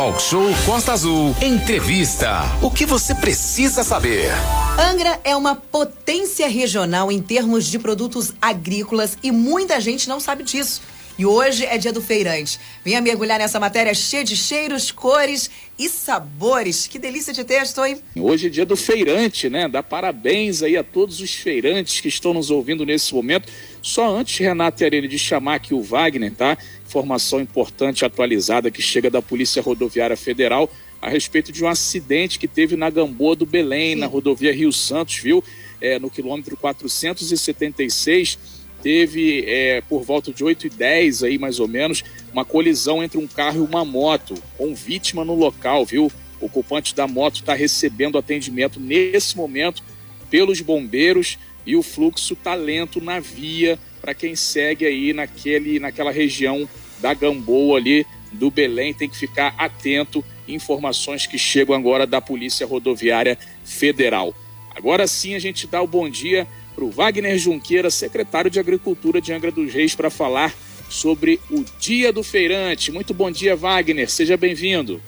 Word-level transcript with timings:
Talk 0.00 0.22
Show 0.22 0.48
Costa 0.64 0.94
Azul. 0.94 1.36
Entrevista. 1.42 2.40
O 2.62 2.70
que 2.70 2.86
você 2.86 3.14
precisa 3.14 3.84
saber? 3.84 4.30
Angra 4.78 5.20
é 5.22 5.36
uma 5.36 5.54
potência 5.54 6.48
regional 6.48 7.12
em 7.12 7.20
termos 7.20 7.66
de 7.66 7.78
produtos 7.78 8.32
agrícolas 8.40 9.18
e 9.22 9.30
muita 9.30 9.78
gente 9.78 10.08
não 10.08 10.18
sabe 10.18 10.42
disso. 10.42 10.80
E 11.18 11.26
hoje 11.26 11.66
é 11.66 11.76
dia 11.76 11.92
do 11.92 12.00
feirante. 12.00 12.58
Venha 12.82 12.98
mergulhar 13.02 13.38
nessa 13.38 13.60
matéria 13.60 13.92
cheia 13.92 14.24
de 14.24 14.34
cheiros, 14.34 14.90
cores 14.90 15.50
e 15.78 15.86
sabores. 15.86 16.86
Que 16.86 16.98
delícia 16.98 17.30
de 17.30 17.44
texto, 17.44 17.84
hein? 17.84 18.00
Hoje 18.16 18.46
é 18.46 18.48
dia 18.48 18.64
do 18.64 18.76
feirante, 18.76 19.50
né? 19.50 19.68
Dá 19.68 19.82
parabéns 19.82 20.62
aí 20.62 20.78
a 20.78 20.82
todos 20.82 21.20
os 21.20 21.34
feirantes 21.34 22.00
que 22.00 22.08
estão 22.08 22.32
nos 22.32 22.50
ouvindo 22.50 22.86
nesse 22.86 23.14
momento. 23.14 23.52
Só 23.82 24.16
antes, 24.16 24.38
Renato 24.38 24.82
e 24.82 24.86
Arene, 24.86 25.08
de 25.08 25.18
chamar 25.18 25.56
aqui 25.56 25.74
o 25.74 25.82
Wagner, 25.82 26.34
tá? 26.34 26.56
Informação 26.86 27.40
importante 27.40 28.04
atualizada 28.04 28.70
que 28.70 28.82
chega 28.82 29.10
da 29.10 29.22
Polícia 29.22 29.62
Rodoviária 29.62 30.16
Federal 30.16 30.70
a 31.00 31.08
respeito 31.08 31.50
de 31.50 31.64
um 31.64 31.68
acidente 31.68 32.38
que 32.38 32.46
teve 32.46 32.76
na 32.76 32.90
Gamboa 32.90 33.34
do 33.34 33.46
Belém, 33.46 33.94
Sim. 33.94 34.00
na 34.00 34.06
rodovia 34.06 34.52
Rio 34.52 34.72
Santos, 34.72 35.16
viu? 35.16 35.42
É, 35.80 35.98
no 35.98 36.10
quilômetro 36.10 36.56
476 36.56 38.38
teve 38.82 39.44
é, 39.46 39.82
por 39.82 40.02
volta 40.02 40.32
de 40.32 40.42
8 40.42 40.66
e 40.66 40.70
10 40.70 41.22
aí 41.22 41.38
mais 41.38 41.60
ou 41.60 41.68
menos 41.68 42.02
uma 42.32 42.44
colisão 42.44 43.02
entre 43.02 43.18
um 43.18 43.26
carro 43.26 43.58
e 43.58 43.66
uma 43.66 43.84
moto 43.84 44.34
com 44.56 44.74
vítima 44.74 45.24
no 45.24 45.34
local, 45.34 45.84
viu? 45.84 46.10
O 46.40 46.46
ocupante 46.46 46.94
da 46.94 47.06
moto 47.06 47.36
está 47.36 47.54
recebendo 47.54 48.18
atendimento 48.18 48.80
nesse 48.80 49.36
momento 49.36 49.82
pelos 50.30 50.60
bombeiros 50.60 51.38
e 51.66 51.76
o 51.76 51.82
fluxo 51.82 52.34
está 52.34 52.54
lento 52.54 53.00
na 53.00 53.20
via 53.20 53.78
para 54.00 54.14
quem 54.14 54.34
segue 54.34 54.86
aí 54.86 55.12
naquele, 55.12 55.78
naquela 55.78 56.10
região 56.10 56.68
da 57.00 57.12
Gamboa 57.14 57.78
ali 57.78 58.06
do 58.32 58.50
Belém 58.50 58.94
tem 58.94 59.08
que 59.08 59.16
ficar 59.16 59.54
atento 59.58 60.24
informações 60.46 61.26
que 61.26 61.38
chegam 61.38 61.74
agora 61.74 62.06
da 62.06 62.20
Polícia 62.20 62.66
Rodoviária 62.66 63.38
Federal. 63.64 64.34
Agora 64.74 65.06
sim 65.06 65.34
a 65.34 65.38
gente 65.38 65.66
dá 65.66 65.82
o 65.82 65.86
bom 65.86 66.08
dia 66.08 66.46
para 66.74 66.84
o 66.84 66.90
Wagner 66.90 67.36
Junqueira, 67.38 67.90
secretário 67.90 68.50
de 68.50 68.58
Agricultura 68.58 69.20
de 69.20 69.32
Angra 69.32 69.50
dos 69.50 69.72
Reis, 69.72 69.94
para 69.94 70.10
falar 70.10 70.54
sobre 70.88 71.40
o 71.50 71.64
Dia 71.78 72.12
do 72.12 72.22
Feirante. 72.22 72.90
Muito 72.90 73.12
bom 73.12 73.30
dia, 73.30 73.54
Wagner. 73.54 74.10
Seja 74.10 74.36
bem-vindo. 74.36 75.00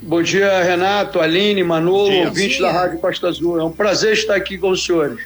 Bom 0.00 0.22
dia, 0.22 0.62
Renato, 0.62 1.18
Aline, 1.18 1.64
Manolo, 1.64 2.14
ouvintes 2.26 2.60
da 2.60 2.70
Rádio 2.70 2.98
Costa 2.98 3.28
Azul. 3.28 3.58
É 3.58 3.64
um 3.64 3.72
prazer 3.72 4.12
estar 4.12 4.36
aqui 4.36 4.56
com 4.56 4.70
os 4.70 4.84
senhores. 4.84 5.20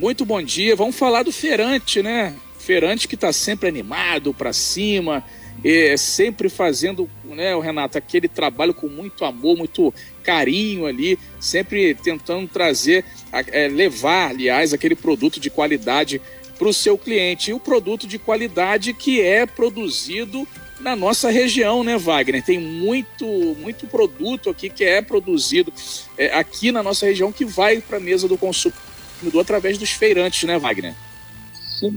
Muito 0.00 0.24
bom 0.24 0.40
dia. 0.40 0.74
Vamos 0.74 0.96
falar 0.96 1.24
do 1.24 1.30
feirante, 1.30 2.02
né? 2.02 2.34
Feirante 2.58 3.06
que 3.06 3.16
está 3.16 3.34
sempre 3.34 3.68
animado, 3.68 4.32
para 4.32 4.50
cima, 4.50 5.22
é, 5.62 5.94
sempre 5.98 6.48
fazendo, 6.48 7.06
né, 7.22 7.54
o 7.54 7.60
Renato, 7.60 7.98
aquele 7.98 8.26
trabalho 8.26 8.72
com 8.72 8.88
muito 8.88 9.26
amor, 9.26 9.58
muito 9.58 9.92
carinho 10.22 10.86
ali, 10.86 11.18
sempre 11.38 11.94
tentando 11.94 12.48
trazer, 12.48 13.04
é, 13.30 13.68
levar, 13.68 14.30
aliás, 14.30 14.72
aquele 14.72 14.94
produto 14.94 15.38
de 15.38 15.50
qualidade 15.50 16.18
para 16.58 16.68
o 16.68 16.72
seu 16.72 16.96
cliente. 16.96 17.50
E 17.50 17.54
o 17.54 17.60
produto 17.60 18.06
de 18.06 18.18
qualidade 18.18 18.94
que 18.94 19.20
é 19.20 19.44
produzido 19.44 20.48
na 20.80 20.96
nossa 20.96 21.30
região, 21.30 21.84
né, 21.84 21.98
Wagner? 21.98 22.42
Tem 22.42 22.58
muito, 22.58 23.26
muito 23.60 23.86
produto 23.86 24.48
aqui 24.48 24.70
que 24.70 24.82
é 24.82 25.02
produzido 25.02 25.70
é, 26.16 26.34
aqui 26.34 26.72
na 26.72 26.82
nossa 26.82 27.04
região 27.04 27.30
que 27.30 27.44
vai 27.44 27.82
para 27.82 27.98
a 27.98 28.00
mesa 28.00 28.26
do 28.26 28.38
consumidor 28.38 28.89
através 29.40 29.78
dos 29.78 29.90
feirantes, 29.90 30.44
né, 30.44 30.58
Wagner? 30.58 30.94
Sim, 31.80 31.96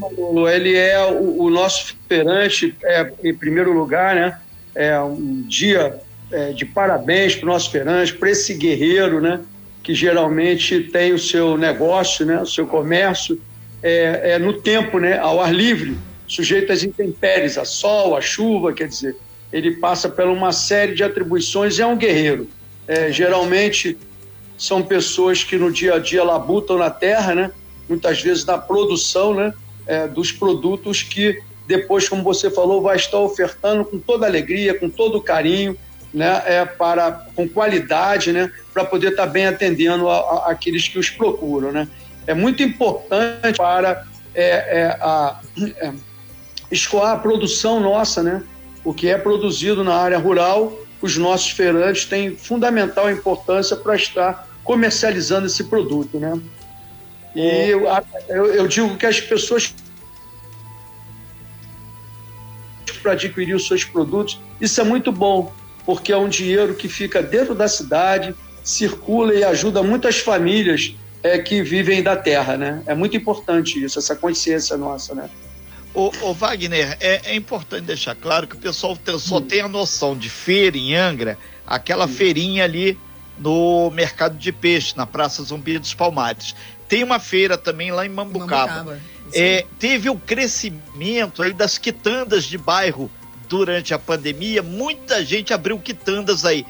ele 0.54 0.76
é 0.76 1.06
o, 1.06 1.44
o 1.44 1.50
nosso 1.50 1.96
feirante, 2.08 2.76
é, 2.84 3.12
em 3.24 3.34
primeiro 3.34 3.74
lugar, 3.74 4.16
né? 4.16 4.40
É 4.74 5.00
um 5.00 5.42
dia 5.42 6.00
é, 6.32 6.52
de 6.52 6.66
parabéns 6.66 7.36
para 7.36 7.46
o 7.46 7.52
nosso 7.52 7.70
feirante, 7.70 8.14
para 8.14 8.30
esse 8.30 8.54
guerreiro, 8.54 9.22
né? 9.22 9.42
Que 9.84 9.94
geralmente 9.94 10.80
tem 10.80 11.14
o 11.14 11.20
seu 11.20 11.58
negócio, 11.58 12.26
né? 12.26 12.42
O 12.42 12.46
seu 12.46 12.66
comércio 12.66 13.40
é, 13.82 14.34
é 14.36 14.40
no 14.40 14.54
tempo, 14.54 15.00
né? 15.00 15.20
Ao 15.20 15.42
ar 15.42 15.54
livre, 15.54 15.98
sujeito 16.26 16.72
às 16.72 16.84
intempéries, 16.84 17.58
a 17.58 17.66
sol, 17.66 18.16
a 18.16 18.22
chuva, 18.22 18.72
quer 18.72 18.88
dizer, 18.88 19.16
ele 19.52 19.76
passa 19.76 20.08
por 20.08 20.26
uma 20.28 20.52
série 20.52 20.96
de 20.96 21.04
atribuições 21.04 21.78
e 21.78 21.82
é 21.82 21.86
um 21.86 21.98
guerreiro. 21.98 22.50
É, 22.88 23.12
geralmente 23.12 23.98
são 24.58 24.82
pessoas 24.84 25.44
que 25.44 25.58
no 25.58 25.72
dia 25.72 25.96
a 25.96 26.00
dia 26.00 26.24
labutam 26.24 26.78
na 26.78 26.90
terra, 26.90 27.36
né? 27.36 27.52
Muitas 27.88 28.22
vezes 28.22 28.46
na 28.46 28.58
produção, 28.58 29.34
né? 29.34 29.54
é, 29.86 30.08
dos 30.08 30.32
produtos 30.32 31.02
que 31.02 31.42
depois, 31.68 32.10
como 32.10 32.24
você 32.24 32.50
falou, 32.50 32.82
vai 32.82 32.98
estar 32.98 33.20
ofertando 33.20 33.86
com 33.86 33.98
toda 33.98 34.26
alegria, 34.26 34.78
com 34.78 34.90
todo 34.90 35.22
carinho, 35.22 35.78
né, 36.14 36.44
é, 36.46 36.66
para, 36.66 37.12
com 37.36 37.48
qualidade, 37.48 38.32
né, 38.32 38.52
para 38.74 38.84
poder 38.84 39.12
estar 39.12 39.26
bem 39.26 39.48
atendendo 39.48 40.10
a, 40.10 40.18
a, 40.18 40.52
aqueles 40.52 40.88
que 40.88 41.00
os 41.00 41.10
procuram. 41.10 41.72
Né. 41.72 41.88
É 42.28 42.34
muito 42.34 42.62
importante 42.62 43.58
para 43.58 44.06
é, 44.36 44.82
é, 44.82 44.98
a, 45.00 45.40
é, 45.78 45.94
escoar 46.70 47.14
a 47.14 47.18
produção 47.18 47.80
nossa, 47.80 48.22
né, 48.22 48.44
o 48.84 48.94
que 48.94 49.08
é 49.08 49.18
produzido 49.18 49.84
na 49.84 49.96
área 49.96 50.18
rural, 50.18 50.78
os 51.04 51.18
nossos 51.18 51.50
feirantes 51.52 52.06
têm 52.06 52.34
fundamental 52.34 53.12
importância 53.12 53.76
para 53.76 53.94
estar 53.94 54.48
comercializando 54.64 55.48
esse 55.48 55.66
produto. 55.66 56.18
Né. 56.18 56.40
E 57.36 57.70
eu, 57.72 57.84
eu, 58.30 58.46
eu 58.46 58.68
digo 58.70 58.96
que 58.96 59.06
as 59.06 59.20
pessoas 59.20 59.76
para 63.02 63.12
adquirir 63.12 63.54
os 63.54 63.68
seus 63.68 63.84
produtos, 63.84 64.40
isso 64.62 64.80
é 64.80 64.84
muito 64.86 65.12
bom, 65.12 65.52
porque 65.86 66.14
é 66.14 66.18
um 66.18 66.30
dinheiro 66.30 66.74
que 66.74 66.88
fica 66.88 67.22
dentro 67.22 67.54
da 67.54 67.68
cidade, 67.68 68.34
circula 68.64 69.34
e 69.34 69.44
ajuda 69.44 69.84
muitas 69.84 70.20
famílias 70.20 70.96
é, 71.22 71.38
que 71.38 71.62
vivem 71.62 72.02
da 72.02 72.16
terra, 72.16 72.56
né? 72.56 72.82
É 72.86 72.96
muito 72.96 73.18
importante 73.18 73.84
isso, 73.84 74.00
essa 74.00 74.16
consciência 74.16 74.78
nossa, 74.78 75.14
né? 75.14 75.30
O, 75.94 76.34
Wagner, 76.34 76.98
é, 77.00 77.22
é, 77.26 77.36
importante 77.36 77.84
deixar 77.84 78.16
claro 78.16 78.48
que 78.48 78.56
o 78.56 78.60
pessoal 78.60 78.98
só 79.20 79.38
hum. 79.38 79.42
tem 79.42 79.62
a 79.62 79.68
noção 79.68 80.18
de 80.18 80.28
feira 80.28 80.76
em 80.76 80.96
Angra, 80.96 81.38
aquela 81.68 82.06
hum. 82.06 82.10
feirinha 82.10 82.64
ali 82.64 82.98
no 83.38 83.92
mercado 83.92 84.36
de 84.38 84.52
peixe, 84.52 84.94
na 84.98 85.06
Praça 85.06 85.44
Zumbi 85.44 85.78
dos 85.78 85.94
Palmares. 85.94 86.56
Tem 86.88 87.04
uma 87.04 87.20
feira 87.20 87.58
também 87.58 87.92
lá 87.92 88.06
em 88.06 88.10
Mambucaba. 88.10 88.74
Mambucaba. 88.74 89.02
É, 89.34 89.66
teve 89.80 90.10
o 90.10 90.14
um 90.14 90.18
crescimento 90.18 91.42
aí 91.42 91.54
das 91.54 91.78
quitandas 91.78 92.46
de 92.46 92.58
bairro 92.58 93.10
durante 93.48 93.94
a 93.94 94.00
pandemia. 94.00 94.62
Muita 94.64 95.24
gente 95.24 95.54
abriu 95.54 95.78
quitandas 95.80 96.44
aí. 96.46 96.66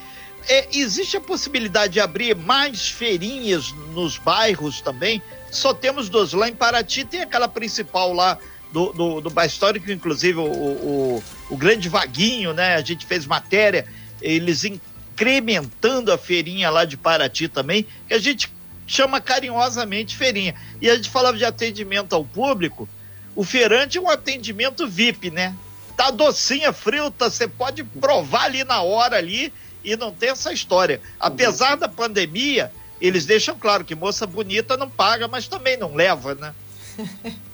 É, 0.47 0.67
existe 0.73 1.15
a 1.15 1.21
possibilidade 1.21 1.93
de 1.93 1.99
abrir 2.01 2.35
mais 2.35 2.89
feirinhas 2.89 3.71
nos 3.93 4.17
bairros 4.17 4.81
também? 4.81 5.21
Só 5.49 5.73
temos 5.73 6.09
duas. 6.09 6.33
Lá 6.33 6.49
em 6.49 6.55
Paraty 6.55 7.05
tem 7.05 7.21
aquela 7.21 7.47
principal 7.47 8.13
lá 8.13 8.37
do, 8.73 8.91
do, 8.91 9.21
do 9.21 9.29
bairro 9.29 9.51
histórico, 9.51 9.91
inclusive 9.91 10.39
o, 10.39 10.45
o, 10.45 11.23
o 11.51 11.55
grande 11.55 11.87
Vaguinho, 11.87 12.53
né? 12.53 12.73
A 12.73 12.81
gente 12.81 13.05
fez 13.05 13.23
matéria, 13.27 13.85
eles 14.19 14.63
incrementando 14.63 16.11
a 16.11 16.17
feirinha 16.17 16.71
lá 16.71 16.83
de 16.83 16.97
Paraty 16.97 17.47
também, 17.47 17.85
que 18.07 18.15
a 18.15 18.19
gente 18.19 18.51
chama 18.87 19.21
carinhosamente 19.21 20.17
feirinha. 20.17 20.55
E 20.81 20.89
a 20.89 20.95
gente 20.95 21.11
falava 21.11 21.37
de 21.37 21.45
atendimento 21.45 22.13
ao 22.13 22.25
público, 22.25 22.89
o 23.35 23.43
feirante 23.43 23.99
é 23.99 24.01
um 24.01 24.09
atendimento 24.09 24.87
VIP, 24.87 25.29
né? 25.29 25.55
Tá 25.95 26.09
docinha, 26.09 26.73
fruta, 26.73 27.29
você 27.29 27.47
pode 27.47 27.83
provar 27.83 28.45
ali 28.45 28.63
na 28.63 28.81
hora 28.81 29.17
ali 29.17 29.53
e 29.83 29.95
não 29.95 30.11
tem 30.11 30.29
essa 30.29 30.51
história. 30.51 30.99
Apesar 31.19 31.75
da 31.75 31.87
pandemia, 31.87 32.71
eles 32.99 33.27
deixam 33.27 33.55
claro 33.55 33.85
que 33.85 33.93
moça 33.93 34.25
bonita 34.25 34.75
não 34.75 34.89
paga, 34.89 35.27
mas 35.27 35.47
também 35.47 35.77
não 35.77 35.93
leva, 35.93 36.33
né? 36.33 36.55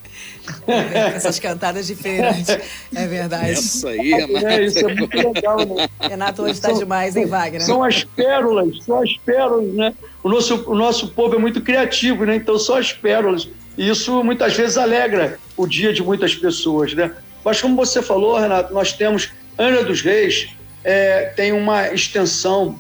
Essas 1.16 1.40
cantadas 1.40 1.88
de 1.88 1.96
feirante. 1.96 2.60
É 2.96 3.08
verdade. 3.08 3.54
Isso 3.54 3.88
aí, 3.88 4.12
Renato. 4.12 4.48
É, 4.48 4.66
isso 4.66 4.80
é 4.80 4.94
muito 4.94 5.16
legal, 5.16 5.58
né? 5.66 5.90
Renato 6.00 6.42
hoje 6.44 6.54
está 6.54 6.72
demais, 6.72 7.16
hein, 7.16 7.26
Wagner? 7.26 7.62
São 7.62 7.84
as 7.84 8.04
pérolas, 8.04 8.84
são 8.84 9.02
as 9.02 9.18
pérolas, 9.18 9.74
né? 9.74 9.94
O 10.24 10.30
nosso, 10.30 10.70
o 10.70 10.76
nosso 10.76 11.10
povo 11.10 11.36
é 11.36 11.40
muito 11.40 11.62
criativo, 11.62 12.26
né? 12.26 12.36
Então 12.36 12.58
são 12.58 12.76
as 12.76 12.92
pérolas. 12.94 13.50
E 13.78 13.90
isso 13.90 14.24
muitas 14.24 14.56
vezes 14.56 14.78
alegra 14.78 15.40
o 15.56 15.66
dia 15.66 15.94
de 15.94 16.04
muitas 16.04 16.36
pessoas, 16.36 16.94
né? 16.94 17.12
Mas 17.44 17.62
como 17.62 17.76
você 17.76 18.02
falou, 18.02 18.38
Renato, 18.38 18.74
nós 18.74 18.94
temos 18.94 19.32
Ana 19.58 19.84
dos 19.84 20.02
Reis, 20.02 20.50
é, 20.84 21.26
tem 21.36 21.52
uma 21.52 21.94
extensão 21.94 22.80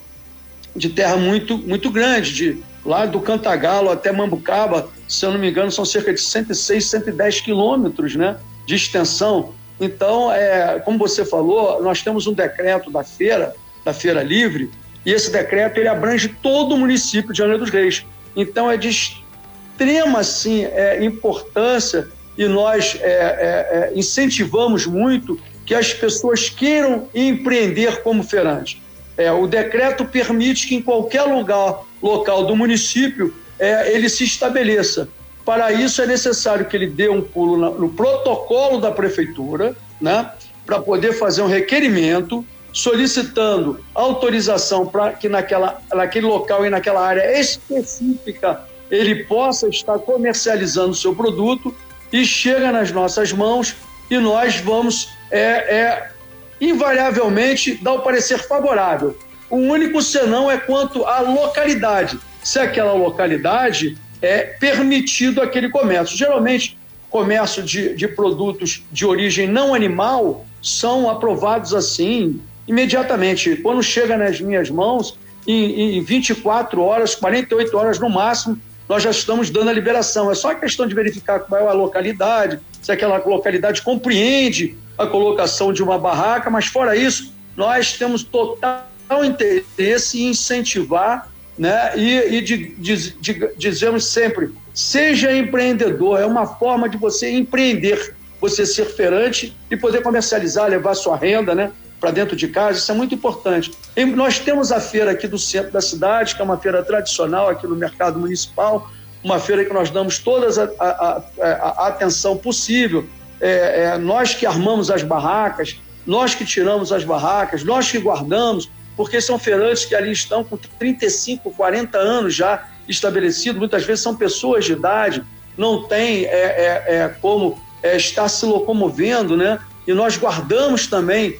de 0.75 0.89
terra 0.89 1.17
muito, 1.17 1.57
muito 1.57 1.89
grande, 1.89 2.33
de 2.33 2.63
lá 2.85 3.05
do 3.05 3.19
Cantagalo 3.19 3.89
até 3.89 4.11
Mambucaba, 4.11 4.89
se 5.07 5.25
eu 5.25 5.31
não 5.31 5.39
me 5.39 5.49
engano, 5.49 5.71
são 5.71 5.85
cerca 5.85 6.13
de 6.13 6.21
106, 6.21 6.85
110 6.85 7.41
quilômetros 7.41 8.15
né, 8.15 8.37
de 8.65 8.75
extensão. 8.75 9.53
Então, 9.79 10.31
é, 10.31 10.79
como 10.83 10.97
você 10.97 11.25
falou, 11.25 11.81
nós 11.81 12.01
temos 12.01 12.27
um 12.27 12.33
decreto 12.33 12.91
da 12.91 13.03
feira, 13.03 13.53
da 13.83 13.93
Feira 13.93 14.21
Livre, 14.21 14.69
e 15.05 15.11
esse 15.11 15.31
decreto 15.31 15.79
ele 15.79 15.87
abrange 15.87 16.29
todo 16.41 16.75
o 16.75 16.77
município 16.77 17.33
de 17.33 17.41
Angra 17.41 17.57
dos 17.57 17.69
Reis. 17.69 18.05
Então, 18.35 18.69
é 18.69 18.75
de 18.75 18.89
extrema 18.89 20.19
assim, 20.19 20.65
é, 20.65 21.03
importância 21.03 22.07
e 22.37 22.45
nós 22.47 22.97
é, 23.01 23.07
é, 23.09 23.91
é 23.91 23.91
incentivamos 23.95 24.85
muito 24.85 25.39
que 25.65 25.75
as 25.75 25.93
pessoas 25.93 26.49
queiram 26.49 27.07
empreender 27.13 28.01
como 28.01 28.23
feirante. 28.23 28.81
É, 29.17 29.31
o 29.31 29.45
decreto 29.47 30.05
permite 30.05 30.67
que 30.67 30.75
em 30.75 30.81
qualquer 30.81 31.23
lugar 31.23 31.81
local 32.01 32.45
do 32.45 32.55
município 32.55 33.33
é, 33.57 33.93
ele 33.93 34.09
se 34.09 34.23
estabeleça. 34.23 35.09
Para 35.45 35.71
isso 35.71 36.01
é 36.01 36.05
necessário 36.05 36.65
que 36.65 36.77
ele 36.77 36.87
dê 36.87 37.09
um 37.09 37.21
pulo 37.21 37.77
no 37.77 37.89
protocolo 37.89 38.79
da 38.79 38.91
prefeitura, 38.91 39.75
né, 39.99 40.31
para 40.65 40.79
poder 40.79 41.13
fazer 41.13 41.41
um 41.41 41.47
requerimento 41.47 42.45
solicitando 42.71 43.83
autorização 43.93 44.85
para 44.85 45.13
que 45.13 45.27
naquela, 45.27 45.81
naquele 45.91 46.27
local 46.27 46.65
e 46.65 46.69
naquela 46.69 47.05
área 47.05 47.39
específica 47.39 48.63
ele 48.91 49.23
possa 49.23 49.67
estar 49.67 49.97
comercializando 49.99 50.91
o 50.91 50.95
seu 50.95 51.15
produto 51.15 51.75
e 52.11 52.25
chega 52.25 52.71
nas 52.71 52.91
nossas 52.91 53.31
mãos 53.33 53.75
e 54.09 54.17
nós 54.17 54.57
vamos 54.57 55.09
é, 55.31 55.39
é, 55.39 56.11
invariavelmente 56.59 57.75
dar 57.75 57.93
o 57.93 58.01
parecer 58.01 58.39
favorável. 58.39 59.17
O 59.49 59.57
único 59.57 60.01
senão 60.01 60.49
é 60.49 60.57
quanto 60.57 61.05
à 61.05 61.19
localidade. 61.19 62.19
Se 62.43 62.59
aquela 62.59 62.93
localidade 62.93 63.97
é 64.21 64.39
permitido 64.43 65.41
aquele 65.41 65.69
comércio. 65.69 66.17
Geralmente, 66.17 66.77
comércio 67.09 67.63
de, 67.63 67.95
de 67.95 68.07
produtos 68.07 68.83
de 68.91 69.05
origem 69.05 69.47
não 69.47 69.73
animal 69.73 70.45
são 70.61 71.09
aprovados 71.09 71.73
assim 71.73 72.39
imediatamente. 72.67 73.55
Quando 73.57 73.81
chega 73.81 74.17
nas 74.17 74.39
minhas 74.39 74.69
mãos, 74.69 75.17
em, 75.47 75.97
em 75.97 76.03
24 76.03 76.81
horas, 76.81 77.15
48 77.15 77.75
horas 77.75 77.99
no 77.99 78.09
máximo, 78.09 78.59
nós 78.87 79.03
já 79.03 79.09
estamos 79.09 79.49
dando 79.49 79.69
a 79.69 79.73
liberação. 79.73 80.29
É 80.29 80.35
só 80.35 80.53
questão 80.53 80.85
de 80.85 80.93
verificar 80.93 81.39
qual 81.39 81.61
é 81.61 81.67
a 81.67 81.73
localidade, 81.73 82.59
se 82.81 82.91
aquela 82.91 83.17
localidade 83.17 83.81
compreende 83.81 84.77
a 84.97 85.07
colocação 85.07 85.71
de 85.71 85.81
uma 85.81 85.97
barraca, 85.97 86.49
mas 86.49 86.65
fora 86.65 86.95
isso, 86.95 87.33
nós 87.55 87.93
temos 87.93 88.23
total 88.23 88.88
interesse 89.23 90.21
em 90.21 90.29
incentivar 90.29 91.29
né? 91.57 91.91
e, 91.97 92.37
e 92.37 92.41
de, 92.41 92.57
de, 92.75 93.11
de, 93.19 93.49
dizemos 93.57 94.05
sempre, 94.05 94.53
seja 94.73 95.35
empreendedor, 95.35 96.19
é 96.19 96.25
uma 96.25 96.47
forma 96.47 96.87
de 96.87 96.97
você 96.97 97.29
empreender, 97.29 98.15
você 98.39 98.65
ser 98.65 98.85
feirante 98.85 99.55
e 99.69 99.75
poder 99.75 100.01
comercializar, 100.01 100.69
levar 100.69 100.95
sua 100.95 101.17
renda, 101.17 101.53
né? 101.53 101.71
para 101.99 102.11
dentro 102.11 102.35
de 102.35 102.47
casa, 102.47 102.79
isso 102.79 102.91
é 102.91 102.95
muito 102.95 103.13
importante. 103.13 103.71
E 103.95 104.05
nós 104.05 104.39
temos 104.39 104.71
a 104.71 104.79
feira 104.79 105.11
aqui 105.11 105.27
do 105.27 105.37
centro 105.37 105.71
da 105.71 105.81
cidade, 105.81 106.33
que 106.33 106.41
é 106.41 106.45
uma 106.45 106.57
feira 106.57 106.81
tradicional 106.81 107.49
aqui 107.49 107.67
no 107.67 107.75
mercado 107.75 108.17
municipal, 108.17 108.89
uma 109.21 109.37
feira 109.37 109.65
que 109.65 109.73
nós 109.73 109.89
damos 109.89 110.17
toda 110.17 110.47
a, 110.79 110.85
a, 110.85 111.23
a, 111.41 111.83
a 111.83 111.87
atenção 111.87 112.37
possível. 112.37 113.05
É, 113.41 113.83
é, 113.83 113.97
nós 113.97 114.33
que 114.33 114.45
armamos 114.45 114.89
as 114.89 115.03
barracas, 115.03 115.77
nós 116.05 116.33
que 116.33 116.45
tiramos 116.45 116.93
as 116.93 117.03
barracas, 117.03 117.63
nós 117.63 117.91
que 117.91 117.99
guardamos, 117.99 118.69
porque 118.99 119.21
são 119.21 119.39
feirantes 119.39 119.85
que 119.85 119.95
ali 119.95 120.11
estão 120.11 120.43
com 120.43 120.57
35, 120.57 121.51
40 121.51 121.97
anos 121.97 122.35
já 122.35 122.67
estabelecidos, 122.85 123.57
muitas 123.57 123.85
vezes 123.85 124.03
são 124.03 124.13
pessoas 124.13 124.65
de 124.65 124.73
idade, 124.73 125.23
não 125.57 125.83
tem 125.83 126.25
é, 126.25 126.27
é, 126.27 126.95
é 126.95 127.07
como 127.21 127.57
é, 127.81 127.95
estar 127.95 128.27
se 128.27 128.45
locomovendo, 128.45 129.37
né? 129.37 129.57
E 129.87 129.93
nós 129.93 130.17
guardamos 130.17 130.85
também 130.85 131.39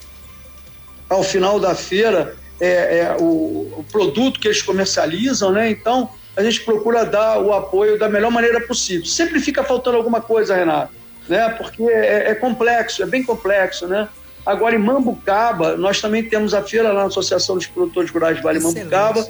ao 1.09 1.21
final 1.21 1.59
da 1.59 1.75
feira 1.75 2.37
é, 2.61 2.99
é, 2.99 3.17
o, 3.19 3.73
o, 3.79 3.85
produto 3.91 4.39
que 4.39 4.47
eles 4.47 4.61
comercializam, 4.61 5.51
né? 5.51 5.69
Então 5.69 6.09
a 6.37 6.41
gente 6.41 6.61
procura 6.61 7.03
dar 7.03 7.41
o 7.41 7.51
apoio 7.51 7.99
da 7.99 8.07
melhor 8.07 8.31
maneira 8.31 8.61
possível. 8.61 9.05
Sempre 9.05 9.41
fica 9.41 9.65
faltando 9.65 9.97
alguma 9.97 10.21
coisa, 10.21 10.55
Renato, 10.55 10.93
né? 11.27 11.49
Porque 11.49 11.83
é, 11.83 12.31
é 12.31 12.35
complexo, 12.35 13.03
é 13.03 13.05
bem 13.05 13.21
complexo, 13.21 13.85
né? 13.85 14.07
Agora 14.45 14.75
em 14.75 14.79
Mambucaba 14.79 15.75
nós 15.75 16.01
também 16.01 16.23
temos 16.23 16.53
a 16.53 16.63
feira 16.63 16.91
lá 16.91 17.01
na 17.01 17.07
Associação 17.07 17.55
dos 17.55 17.67
Produtores 17.67 18.09
Rurais 18.09 18.37
de 18.37 18.43
Vale 18.43 18.57
Excelente. 18.57 18.77
Mambucaba, 18.77 19.27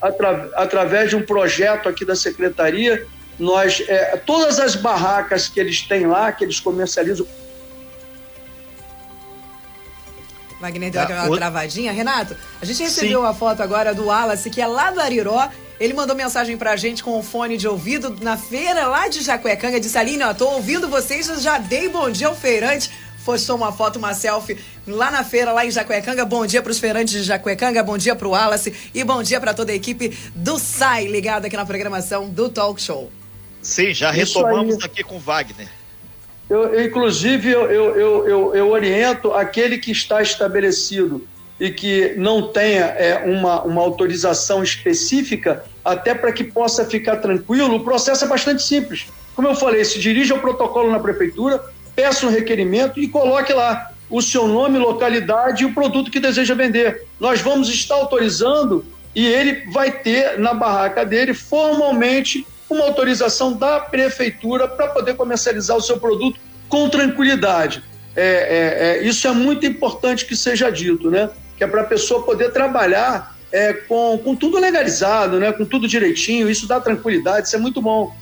atra, 0.00 0.50
através 0.54 1.10
de 1.10 1.16
um 1.16 1.22
projeto 1.22 1.88
aqui 1.88 2.04
da 2.04 2.14
secretaria, 2.14 3.06
nós 3.38 3.82
é, 3.88 4.16
todas 4.16 4.60
as 4.60 4.76
barracas 4.76 5.48
que 5.48 5.58
eles 5.58 5.82
têm 5.82 6.06
lá, 6.06 6.30
que 6.30 6.44
eles 6.44 6.60
comercializam 6.60 7.26
Wagner 10.64 10.90
deu 10.90 11.06
tá, 11.06 11.24
uma 11.24 11.36
travadinha. 11.36 11.92
Renato, 11.92 12.34
a 12.60 12.64
gente 12.64 12.82
recebeu 12.82 13.20
Sim. 13.20 13.26
a 13.26 13.34
foto 13.34 13.62
agora 13.62 13.92
do 13.92 14.06
Wallace, 14.06 14.48
que 14.48 14.60
é 14.60 14.66
lá 14.66 14.90
do 14.90 15.00
Ariró. 15.00 15.48
Ele 15.78 15.92
mandou 15.92 16.16
mensagem 16.16 16.56
pra 16.56 16.76
gente 16.76 17.02
com 17.02 17.18
o 17.18 17.22
fone 17.22 17.56
de 17.56 17.68
ouvido 17.68 18.16
na 18.22 18.36
feira 18.36 18.86
lá 18.86 19.08
de 19.08 19.22
Jacuecanga. 19.22 19.78
Disse, 19.80 19.98
Aline, 19.98 20.22
ó, 20.22 20.32
tô 20.32 20.48
ouvindo 20.48 20.88
vocês, 20.88 21.26
já 21.42 21.58
dei 21.58 21.88
bom 21.88 22.08
dia 22.10 22.28
ao 22.28 22.34
feirante. 22.34 22.90
Postou 23.24 23.56
uma 23.56 23.72
foto, 23.72 23.98
uma 23.98 24.12
selfie 24.12 24.58
lá 24.86 25.10
na 25.10 25.24
feira, 25.24 25.50
lá 25.52 25.64
em 25.64 25.70
Jacuecanga. 25.70 26.24
Bom 26.24 26.44
dia 26.44 26.62
pros 26.62 26.78
feirantes 26.78 27.14
de 27.14 27.22
Jacuecanga, 27.22 27.82
bom 27.82 27.96
dia 27.96 28.14
pro 28.14 28.30
Wallace 28.30 28.74
e 28.94 29.02
bom 29.02 29.22
dia 29.22 29.40
para 29.40 29.54
toda 29.54 29.72
a 29.72 29.74
equipe 29.74 30.16
do 30.34 30.58
SAI 30.58 31.06
ligada 31.06 31.46
aqui 31.46 31.56
na 31.56 31.64
programação 31.64 32.28
do 32.28 32.48
Talk 32.50 32.80
Show. 32.80 33.10
Sim, 33.62 33.94
já 33.94 34.10
retomamos 34.10 34.84
aqui 34.84 35.02
com 35.02 35.18
Wagner. 35.18 35.68
Eu, 36.50 36.84
inclusive, 36.84 37.50
eu, 37.50 37.70
eu, 37.70 38.28
eu, 38.28 38.54
eu, 38.54 38.68
oriento 38.68 39.32
aquele 39.32 39.78
que 39.78 39.90
está 39.90 40.20
estabelecido 40.20 41.26
e 41.58 41.70
que 41.70 42.14
não 42.18 42.48
tenha 42.52 42.84
é, 42.84 43.24
uma, 43.24 43.62
uma 43.62 43.80
autorização 43.80 44.62
específica, 44.62 45.64
até 45.82 46.14
para 46.14 46.30
que 46.30 46.44
possa 46.44 46.84
ficar 46.84 47.16
tranquilo. 47.16 47.76
O 47.76 47.80
processo 47.84 48.24
é 48.24 48.28
bastante 48.28 48.62
simples. 48.62 49.06
Como 49.34 49.48
eu 49.48 49.54
falei, 49.54 49.82
se 49.84 49.98
dirija 49.98 50.34
ao 50.34 50.40
protocolo 50.40 50.90
na 50.90 51.00
prefeitura, 51.00 51.64
peça 51.94 52.26
um 52.26 52.30
requerimento 52.30 53.00
e 53.00 53.08
coloque 53.08 53.52
lá 53.52 53.90
o 54.10 54.20
seu 54.20 54.46
nome, 54.46 54.78
localidade 54.78 55.62
e 55.62 55.66
o 55.66 55.74
produto 55.74 56.10
que 56.10 56.20
deseja 56.20 56.54
vender. 56.54 57.06
Nós 57.18 57.40
vamos 57.40 57.68
estar 57.68 57.94
autorizando 57.94 58.84
e 59.14 59.26
ele 59.26 59.70
vai 59.70 59.90
ter 59.90 60.38
na 60.38 60.52
barraca 60.52 61.04
dele 61.04 61.32
formalmente 61.32 62.46
uma 62.68 62.84
autorização 62.84 63.52
da 63.52 63.80
prefeitura 63.80 64.66
para 64.66 64.88
poder 64.88 65.14
comercializar 65.14 65.76
o 65.76 65.80
seu 65.80 65.98
produto 65.98 66.38
com 66.68 66.88
tranquilidade. 66.88 67.82
É, 68.16 68.22
é, 68.22 69.02
é, 69.02 69.06
isso 69.06 69.26
é 69.26 69.32
muito 69.32 69.66
importante 69.66 70.24
que 70.24 70.36
seja 70.36 70.70
dito, 70.70 71.10
né? 71.10 71.30
Que 71.56 71.64
é 71.64 71.66
para 71.66 71.82
a 71.82 71.84
pessoa 71.84 72.22
poder 72.22 72.52
trabalhar 72.52 73.36
é, 73.52 73.72
com, 73.72 74.18
com 74.18 74.34
tudo 74.34 74.58
legalizado, 74.58 75.38
né? 75.38 75.52
Com 75.52 75.64
tudo 75.64 75.86
direitinho. 75.86 76.48
Isso 76.48 76.66
dá 76.66 76.80
tranquilidade, 76.80 77.48
isso 77.48 77.56
é 77.56 77.58
muito 77.58 77.80
bom. 77.80 78.14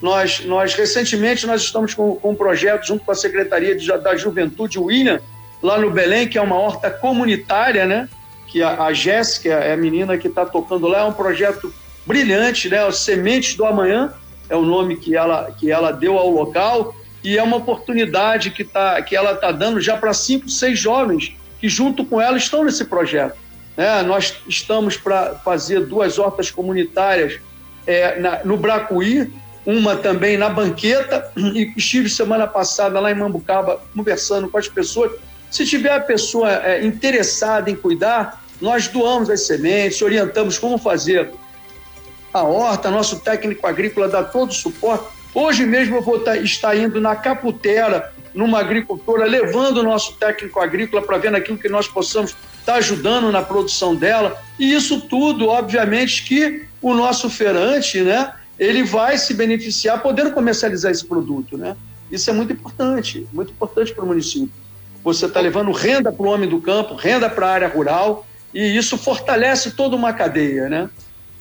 Nós, 0.00 0.44
nós 0.44 0.74
recentemente 0.74 1.46
nós 1.46 1.62
estamos 1.62 1.94
com, 1.94 2.16
com 2.16 2.30
um 2.30 2.34
projeto 2.34 2.86
junto 2.86 3.04
com 3.04 3.12
a 3.12 3.14
Secretaria 3.14 3.74
de, 3.74 3.86
da 3.98 4.14
Juventude, 4.16 4.78
William, 4.78 5.20
lá 5.62 5.78
no 5.78 5.90
Belém, 5.90 6.28
que 6.28 6.36
é 6.36 6.42
uma 6.42 6.56
horta 6.56 6.90
comunitária, 6.90 7.86
né? 7.86 8.08
Que 8.46 8.62
a, 8.62 8.82
a 8.84 8.92
Jéssica 8.92 9.48
é 9.48 9.72
a 9.72 9.76
menina 9.76 10.18
que 10.18 10.28
está 10.28 10.44
tocando 10.44 10.86
lá, 10.86 11.00
é 11.00 11.04
um 11.04 11.12
projeto 11.12 11.72
brilhante, 12.06 12.68
né? 12.68 12.86
Os 12.86 12.98
Sementes 13.00 13.54
do 13.56 13.64
Amanhã 13.64 14.12
é 14.48 14.56
o 14.56 14.62
nome 14.62 14.96
que 14.96 15.16
ela, 15.16 15.50
que 15.58 15.70
ela 15.70 15.90
deu 15.90 16.18
ao 16.18 16.30
local 16.30 16.94
e 17.24 17.36
é 17.36 17.42
uma 17.42 17.56
oportunidade 17.56 18.50
que, 18.50 18.62
tá, 18.62 19.00
que 19.02 19.16
ela 19.16 19.32
está 19.32 19.50
dando 19.50 19.80
já 19.80 19.96
para 19.96 20.12
cinco, 20.12 20.48
seis 20.48 20.78
jovens 20.78 21.34
que 21.58 21.68
junto 21.68 22.04
com 22.04 22.20
ela 22.20 22.36
estão 22.36 22.64
nesse 22.64 22.84
projeto. 22.84 23.36
Né? 23.76 24.02
Nós 24.02 24.36
estamos 24.46 24.96
para 24.96 25.34
fazer 25.36 25.80
duas 25.86 26.18
hortas 26.18 26.50
comunitárias 26.50 27.40
é, 27.86 28.18
na, 28.20 28.44
no 28.44 28.56
Bracuí, 28.56 29.32
uma 29.66 29.96
também 29.96 30.38
na 30.38 30.48
Banqueta, 30.48 31.28
e 31.36 31.72
estive 31.76 32.08
semana 32.08 32.46
passada 32.46 33.00
lá 33.00 33.10
em 33.10 33.16
Mambucaba 33.16 33.80
conversando 33.94 34.48
com 34.48 34.56
as 34.56 34.68
pessoas. 34.68 35.10
Se 35.50 35.66
tiver 35.66 35.90
a 35.90 36.00
pessoa 36.00 36.52
é, 36.52 36.86
interessada 36.86 37.68
em 37.68 37.74
cuidar, 37.74 38.44
nós 38.60 38.86
doamos 38.86 39.28
as 39.28 39.44
sementes, 39.46 40.00
orientamos 40.00 40.56
como 40.56 40.78
fazer 40.78 41.32
a 42.32 42.42
horta, 42.42 42.90
nosso 42.90 43.20
técnico 43.20 43.66
agrícola 43.66 44.08
dá 44.08 44.22
todo 44.22 44.50
o 44.50 44.54
suporte. 44.54 45.04
Hoje 45.34 45.66
mesmo 45.66 45.96
eu 45.96 46.02
vou 46.02 46.20
tá, 46.20 46.36
estar 46.36 46.76
indo 46.76 47.00
na 47.00 47.16
Caputera, 47.16 48.12
numa 48.32 48.60
agricultora, 48.60 49.24
levando 49.24 49.78
o 49.78 49.82
nosso 49.82 50.12
técnico 50.14 50.60
agrícola 50.60 51.02
para 51.02 51.18
ver 51.18 51.30
naquilo 51.30 51.58
que 51.58 51.68
nós 51.68 51.88
possamos 51.88 52.30
estar 52.30 52.72
tá 52.72 52.74
ajudando 52.74 53.32
na 53.32 53.42
produção 53.42 53.94
dela. 53.94 54.38
E 54.58 54.72
isso 54.74 55.00
tudo, 55.00 55.48
obviamente, 55.48 56.22
que 56.22 56.66
o 56.80 56.94
nosso 56.94 57.28
feirante, 57.30 58.02
né, 58.02 58.32
ele 58.58 58.82
vai 58.82 59.18
se 59.18 59.34
beneficiar 59.34 60.02
podendo 60.02 60.32
comercializar 60.32 60.90
esse 60.90 61.04
produto, 61.04 61.56
né? 61.56 61.76
Isso 62.10 62.30
é 62.30 62.32
muito 62.32 62.52
importante, 62.52 63.26
muito 63.32 63.52
importante 63.52 63.92
para 63.92 64.04
o 64.04 64.06
município. 64.06 64.52
Você 65.02 65.26
está 65.26 65.40
levando 65.40 65.70
renda 65.72 66.10
para 66.12 66.26
o 66.26 66.28
homem 66.28 66.48
do 66.48 66.60
campo, 66.60 66.94
renda 66.94 67.28
para 67.28 67.46
a 67.46 67.50
área 67.50 67.68
rural, 67.68 68.26
e 68.54 68.76
isso 68.76 68.96
fortalece 68.96 69.72
toda 69.72 69.94
uma 69.94 70.12
cadeia, 70.12 70.68
né? 70.68 70.90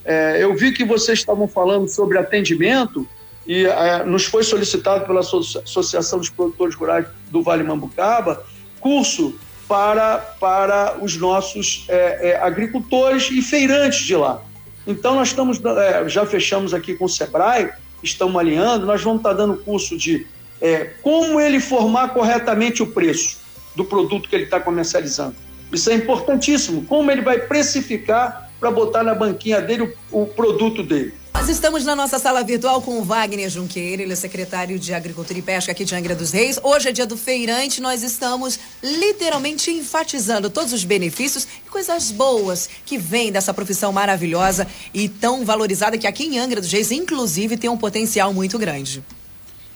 É, 0.04 0.44
eu 0.44 0.56
vi 0.56 0.72
que 0.72 0.84
vocês 0.84 1.20
estavam 1.20 1.48
falando 1.48 1.88
sobre 1.88 2.18
atendimento 2.18 3.08
e 3.48 3.66
é, 3.66 4.04
nos 4.04 4.26
foi 4.26 4.44
solicitado 4.44 5.06
pela 5.06 5.22
Associação 5.22 6.20
dos 6.20 6.30
Produtores 6.30 6.76
Rurais 6.76 7.08
do 7.32 7.42
Vale 7.42 7.64
Mambucaba 7.64 8.44
curso 8.80 9.34
para, 9.68 10.18
para 10.40 10.98
os 11.02 11.18
nossos 11.18 11.86
é, 11.90 12.30
é 12.30 12.38
agricultores 12.38 13.32
e 13.32 13.42
feirantes 13.42 14.00
de 14.00 14.16
lá. 14.16 14.44
Então, 14.88 15.16
nós 15.16 15.30
estamos, 15.30 15.64
é, 15.64 16.08
já 16.08 16.26
fechamos 16.26 16.74
aqui 16.74 16.96
com 16.96 17.06
o 17.06 17.10
SEBRAE, 17.10 17.72
estamos 18.04 18.36
alinhando, 18.40 18.86
nós 18.86 19.02
vamos 19.02 19.20
estar 19.20 19.34
dando 19.34 19.58
curso 19.58 19.98
de 19.98 20.28
é, 20.62 20.92
como 21.02 21.40
ele 21.40 21.60
formar 21.60 22.10
corretamente 22.10 22.82
o 22.84 22.88
preço. 22.88 23.44
do 23.76 23.84
produto 23.84 24.30
que 24.30 24.36
ele 24.36 24.46
está 24.46 24.60
comercializando. 24.60 25.36
Isso 25.72 25.90
é 25.90 25.96
importantíssimo. 25.96 26.86
Como 26.86 27.12
ele 27.12 27.22
vai 27.22 27.40
precificar 27.40 28.50
para 28.60 28.72
botar 28.72 29.04
na 29.04 29.14
banquinha 29.14 29.62
dele 29.62 29.94
o, 30.12 30.22
o 30.22 30.26
produto 30.26 30.82
dele. 30.82 31.14
Nós 31.36 31.50
estamos 31.50 31.84
na 31.84 31.98
nossa 31.98 32.18
sala 32.18 32.42
virtual 32.44 32.82
com 32.82 32.98
o 32.98 33.04
Wagner 33.04 33.50
Junqueira, 33.50 34.02
ele 34.02 34.14
é 34.14 34.16
secretário 34.16 34.80
de 34.80 34.94
Agricultura 34.94 35.38
e 35.38 35.42
Pesca 35.42 35.74
aqui 35.74 35.84
de 35.84 35.94
Angra 35.94 36.16
dos 36.16 36.32
Reis. 36.32 36.58
Hoje 36.64 36.88
é 36.88 36.92
dia 36.94 37.06
do 37.06 37.18
feirante, 37.18 37.82
nós 37.82 38.04
estamos 38.04 38.58
literalmente 38.82 39.70
enfatizando 39.70 40.50
todos 40.50 40.72
os 40.72 40.86
benefícios 40.86 41.46
e 41.68 41.70
coisas 41.70 42.10
boas 42.10 42.70
que 42.86 42.98
vêm 42.98 43.34
dessa 43.34 43.54
profissão 43.54 43.92
maravilhosa 43.92 44.66
e 44.94 45.10
tão 45.10 45.44
valorizada 45.44 45.98
que 45.98 46.08
aqui 46.08 46.24
em 46.24 46.40
Angra 46.40 46.62
dos 46.62 46.72
Reis, 46.72 46.90
inclusive, 46.90 47.58
tem 47.58 47.70
um 47.70 47.78
potencial 47.78 48.34
muito 48.34 48.58
grande. 48.58 49.04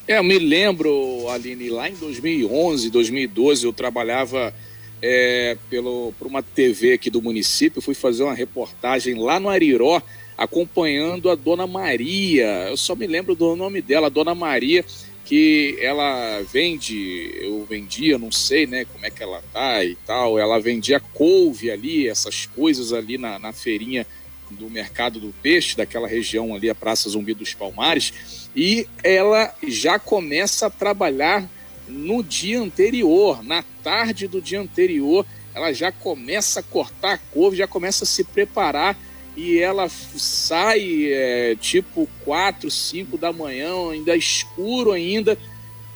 É, 0.07 0.17
eu 0.17 0.23
me 0.23 0.39
lembro, 0.39 1.27
Aline, 1.29 1.69
lá 1.69 1.89
em 1.89 1.93
2011, 1.95 2.89
2012, 2.89 3.65
eu 3.65 3.73
trabalhava 3.73 4.53
é, 5.01 5.57
pelo, 5.69 6.13
uma 6.21 6.41
TV 6.41 6.93
aqui 6.93 7.09
do 7.09 7.21
município, 7.21 7.81
fui 7.81 7.93
fazer 7.93 8.23
uma 8.23 8.33
reportagem 8.33 9.15
lá 9.15 9.41
no 9.41 9.49
Ariró, 9.49 10.01
acompanhando 10.39 11.29
a 11.29 11.35
Dona 11.35 11.67
Maria. 11.67 12.69
Eu 12.69 12.77
só 12.77 12.95
me 12.95 13.05
lembro 13.05 13.35
do 13.35 13.57
nome 13.57 13.81
dela, 13.81 14.07
a 14.07 14.09
Dona 14.09 14.33
Maria, 14.33 14.85
que 15.25 15.77
ela 15.81 16.41
vende, 16.41 17.29
eu 17.41 17.65
vendia, 17.65 18.17
não 18.17 18.31
sei, 18.31 18.65
né, 18.65 18.85
como 18.85 19.05
é 19.05 19.09
que 19.09 19.21
ela 19.21 19.43
tá 19.51 19.83
e 19.83 19.95
tal. 20.07 20.39
Ela 20.39 20.57
vendia 20.57 20.99
couve 20.99 21.69
ali, 21.69 22.07
essas 22.07 22.45
coisas 22.45 22.93
ali 22.93 23.17
na, 23.17 23.37
na 23.37 23.51
feirinha 23.51 24.07
do 24.49 24.69
mercado 24.69 25.19
do 25.19 25.33
peixe, 25.43 25.75
daquela 25.75 26.07
região 26.07 26.55
ali, 26.55 26.69
a 26.69 26.75
Praça 26.75 27.09
Zumbi 27.09 27.33
dos 27.33 27.53
Palmares. 27.53 28.49
E 28.55 28.87
ela 29.03 29.53
já 29.67 29.99
começa 29.99 30.67
a 30.67 30.71
trabalhar 30.71 31.47
no 31.85 32.23
dia 32.23 32.61
anterior, 32.61 33.43
na 33.43 33.61
tarde 33.83 34.25
do 34.25 34.41
dia 34.41 34.61
anterior, 34.61 35.25
ela 35.53 35.73
já 35.73 35.91
começa 35.91 36.61
a 36.61 36.63
cortar 36.63 37.15
a 37.15 37.17
couve, 37.17 37.57
já 37.57 37.67
começa 37.67 38.05
a 38.05 38.07
se 38.07 38.23
preparar 38.23 38.97
e 39.39 39.57
ela 39.57 39.87
sai 39.87 41.13
é, 41.13 41.55
tipo 41.55 42.09
4, 42.25 42.69
5 42.69 43.17
da 43.17 43.31
manhã, 43.31 43.89
ainda 43.89 44.13
escuro 44.13 44.91
ainda, 44.91 45.37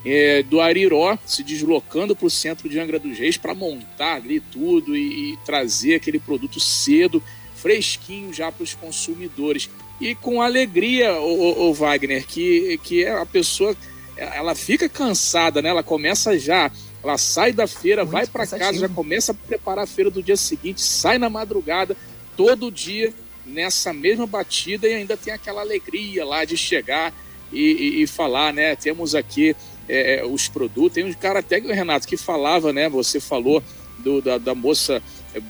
é, 0.05 0.43
do 0.43 0.61
Ariró, 0.61 1.17
se 1.25 1.43
deslocando 1.43 2.15
para 2.15 2.25
o 2.25 2.29
centro 2.29 2.69
de 2.69 2.79
Angra 2.79 2.97
dos 2.97 3.19
Reis 3.19 3.35
para 3.35 3.53
montar 3.53 4.15
ali 4.15 4.39
tudo 4.39 4.95
e, 4.95 5.33
e, 5.33 5.37
trazer 5.45 5.95
aquele 5.95 6.19
produto 6.19 6.57
cedo, 6.57 7.21
fresquinho 7.53 8.33
já 8.33 8.49
para 8.49 8.63
os 8.63 8.73
consumidores. 8.73 9.69
E 9.99 10.15
com 10.15 10.41
alegria, 10.41 11.13
o, 11.19 11.69
o, 11.69 11.73
Wagner, 11.73 12.25
que, 12.25 12.79
que 12.81 13.03
é 13.03 13.11
a 13.11 13.25
pessoa, 13.25 13.75
ela 14.15 14.55
fica 14.55 14.87
cansada, 14.87 15.61
né? 15.61 15.67
Ela 15.67 15.83
começa 15.83 16.39
já, 16.39 16.71
ela 17.03 17.17
sai 17.17 17.51
da 17.51 17.67
feira, 17.67 18.03
Muito 18.03 18.13
vai 18.13 18.25
para 18.25 18.47
casa, 18.47 18.79
já 18.79 18.89
começa 18.89 19.33
a 19.33 19.35
preparar 19.35 19.83
a 19.83 19.87
feira 19.87 20.09
do 20.09 20.23
dia 20.23 20.37
seguinte, 20.37 20.81
sai 20.81 21.17
na 21.17 21.29
madrugada, 21.29 21.95
todo 22.37 22.71
dia 22.71 23.13
nessa 23.45 23.93
mesma 23.93 24.25
batida 24.25 24.87
e 24.87 24.93
ainda 24.93 25.17
tem 25.17 25.33
aquela 25.33 25.61
alegria 25.61 26.25
lá 26.25 26.45
de 26.45 26.57
chegar 26.57 27.13
e, 27.51 27.59
e, 27.59 28.03
e 28.03 28.07
falar, 28.07 28.53
né? 28.53 28.75
Temos 28.75 29.15
aqui 29.15 29.55
é, 29.87 30.17
é 30.17 30.25
os 30.25 30.47
produtos. 30.47 30.93
Tem 30.93 31.03
um 31.03 31.13
cara 31.13 31.39
até, 31.39 31.59
Renato, 31.59 32.07
que 32.07 32.17
falava, 32.17 32.71
né? 32.71 32.89
Você 32.89 33.19
falou 33.19 33.63
do, 33.99 34.21
da, 34.21 34.37
da 34.37 34.55
moça 34.55 35.01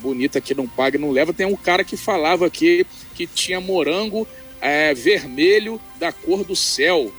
bonita 0.02 0.40
que 0.40 0.54
não 0.54 0.68
paga 0.68 0.98
e 0.98 1.02
não 1.02 1.12
leva. 1.12 1.34
Tem 1.34 1.46
um 1.46 1.56
cara 1.56 1.84
que 1.84 1.98
falava 1.98 2.46
aqui 2.46 2.86
que 3.16 3.28
tinha 3.28 3.60
morango 3.60 4.28
é, 4.62 4.94
vermelho 4.94 5.80
da 6.00 6.12
cor 6.12 6.44
do 6.44 6.56
céu, 6.56 7.12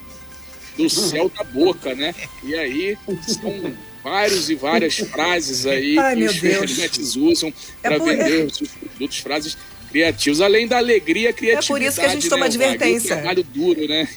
do 0.76 0.88
céu 0.88 1.28
da 1.28 1.45
boca, 1.45 1.95
né? 1.95 2.14
E 2.43 2.54
aí 2.54 2.99
são 3.26 3.75
vários 4.02 4.50
e 4.50 4.54
várias 4.54 4.99
frases 4.99 5.66
aí 5.66 5.99
Ai, 5.99 6.16
que 6.16 6.25
os 6.25 6.37
fermentos 6.37 7.16
usam 7.16 7.52
é 7.83 7.88
para 7.88 7.99
vender 7.99 8.47
os 8.47 8.59
produtos, 8.69 9.19
frases 9.19 9.57
criativos, 9.95 10.41
além 10.41 10.67
da 10.67 10.79
alegria, 10.79 11.33
criatividade. 11.33 11.67
É 11.67 11.69
por 11.69 11.81
isso 11.81 12.01
que 12.01 12.07
a 12.07 12.09
gente 12.09 12.29
toma 12.29 12.41
né? 12.41 12.47
advertência. 12.47 13.15
Um 13.15 13.19
trabalho 13.19 13.45
duro, 13.45 13.87
né? 13.87 14.09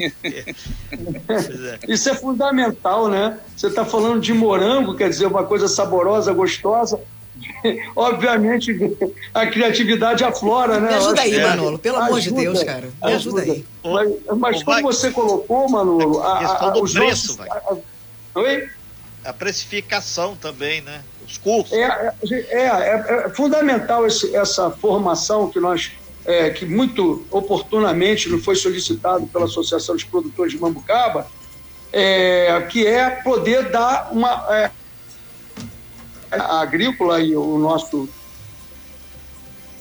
isso 1.87 2.09
é 2.09 2.15
fundamental, 2.15 3.07
né? 3.07 3.37
Você 3.55 3.67
está 3.67 3.85
falando 3.85 4.19
de 4.19 4.33
morango, 4.33 4.95
quer 4.95 5.07
dizer, 5.07 5.27
uma 5.27 5.43
coisa 5.43 5.67
saborosa, 5.67 6.33
gostosa. 6.33 6.99
Obviamente, 7.95 8.75
a 9.31 9.45
criatividade 9.45 10.23
aflora, 10.23 10.79
né? 10.79 10.87
Me 10.87 10.95
ajuda 10.95 11.21
aí, 11.21 11.41
Manolo, 11.43 11.77
pelo 11.77 11.97
ajuda, 11.97 12.09
amor 12.09 12.21
de 12.21 12.31
Deus, 12.31 12.63
cara. 12.63 12.89
Me 13.03 13.13
ajuda, 13.13 13.41
ajuda 13.43 13.53
aí. 13.53 13.65
Mas, 13.83 14.37
mas 14.39 14.63
como 14.63 14.81
você 14.81 15.11
colocou, 15.11 15.69
Manolo, 15.69 16.23
a, 16.23 16.69
a, 16.71 16.81
os 16.81 16.93
preço, 16.93 17.37
nossos... 17.37 17.51
a, 18.33 18.39
Oi? 18.39 18.67
A 19.23 19.31
precificação 19.31 20.35
também, 20.35 20.81
né? 20.81 21.01
Os 21.27 21.37
cursos. 21.37 21.73
É, 21.73 22.13
é, 22.31 22.63
é, 22.63 23.25
é 23.25 23.29
fundamental 23.29 24.07
esse, 24.07 24.35
essa 24.35 24.71
formação 24.71 25.49
que 25.49 25.59
nós, 25.59 25.91
é, 26.25 26.49
que 26.49 26.65
muito 26.65 27.25
oportunamente 27.29 28.29
não 28.29 28.39
foi 28.39 28.55
solicitado 28.55 29.27
pela 29.27 29.45
Associação 29.45 29.95
dos 29.95 30.05
Produtores 30.05 30.53
de 30.53 30.59
Mambucaba, 30.59 31.27
é, 31.91 32.65
que 32.69 32.87
é 32.87 33.09
poder 33.09 33.69
dar 33.69 34.09
uma. 34.11 34.45
É, 34.55 34.71
a 36.31 36.59
agrícola 36.59 37.21
e 37.21 37.35
o 37.35 37.57
nosso 37.57 38.09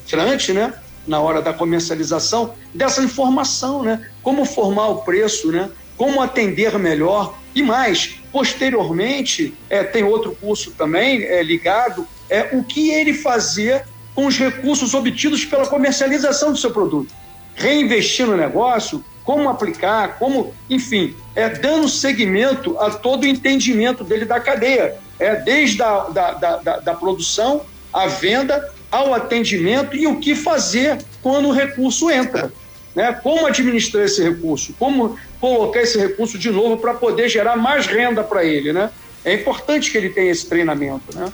frante, 0.06 0.52
né? 0.52 0.74
Na 1.06 1.20
hora 1.20 1.42
da 1.42 1.52
comercialização, 1.52 2.54
dessa 2.72 3.02
informação, 3.02 3.82
né? 3.82 4.08
Como 4.22 4.44
formar 4.44 4.88
o 4.88 5.02
preço, 5.02 5.50
né? 5.50 5.70
Como 5.96 6.20
atender 6.20 6.78
melhor 6.78 7.36
e 7.54 7.62
mais, 7.62 8.20
posteriormente, 8.36 9.54
é, 9.70 9.82
tem 9.82 10.04
outro 10.04 10.36
curso 10.38 10.70
também 10.72 11.22
é, 11.22 11.42
ligado, 11.42 12.06
é 12.28 12.50
o 12.52 12.62
que 12.62 12.90
ele 12.90 13.14
fazer 13.14 13.86
com 14.14 14.26
os 14.26 14.36
recursos 14.36 14.92
obtidos 14.92 15.46
pela 15.46 15.66
comercialização 15.66 16.52
do 16.52 16.58
seu 16.58 16.70
produto. 16.70 17.14
Reinvestir 17.54 18.26
no 18.26 18.36
negócio, 18.36 19.02
como 19.24 19.48
aplicar, 19.48 20.18
como, 20.18 20.52
enfim, 20.68 21.16
é, 21.34 21.48
dando 21.48 21.88
seguimento 21.88 22.78
a 22.78 22.90
todo 22.90 23.22
o 23.22 23.26
entendimento 23.26 24.04
dele 24.04 24.26
da 24.26 24.38
cadeia. 24.38 24.96
É, 25.18 25.36
desde 25.36 25.82
a 25.82 26.00
da, 26.00 26.32
da, 26.32 26.56
da, 26.58 26.76
da 26.80 26.94
produção, 26.94 27.62
a 27.90 28.06
venda, 28.06 28.70
ao 28.90 29.14
atendimento 29.14 29.96
e 29.96 30.06
o 30.06 30.20
que 30.20 30.34
fazer 30.34 30.98
quando 31.22 31.48
o 31.48 31.52
recurso 31.52 32.10
entra. 32.10 32.52
Né? 32.96 33.12
Como 33.12 33.46
administrar 33.46 34.04
esse 34.04 34.22
recurso? 34.22 34.72
Como 34.78 35.18
colocar 35.38 35.82
esse 35.82 35.98
recurso 35.98 36.38
de 36.38 36.50
novo 36.50 36.78
para 36.78 36.94
poder 36.94 37.28
gerar 37.28 37.54
mais 37.54 37.86
renda 37.86 38.24
para 38.24 38.42
ele, 38.42 38.72
né? 38.72 38.90
É 39.22 39.34
importante 39.34 39.90
que 39.90 39.98
ele 39.98 40.08
tenha 40.08 40.32
esse 40.32 40.46
treinamento, 40.46 41.14
né? 41.14 41.30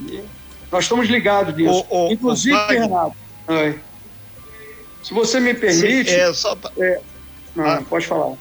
E 0.00 0.20
nós 0.70 0.84
estamos 0.84 1.08
ligados 1.08 1.56
nisso. 1.56 1.86
O, 1.88 2.08
o, 2.08 2.12
Inclusive, 2.12 2.56
o 2.56 2.66
Renato, 2.66 3.16
se 5.00 5.14
você 5.14 5.38
me 5.38 5.54
permite... 5.54 6.10
Sim, 6.10 6.16
é 6.16 6.32
só 6.34 6.58
é, 6.76 7.00
não, 7.54 7.64
ah. 7.64 7.82
Pode 7.88 8.04
falar. 8.04 8.34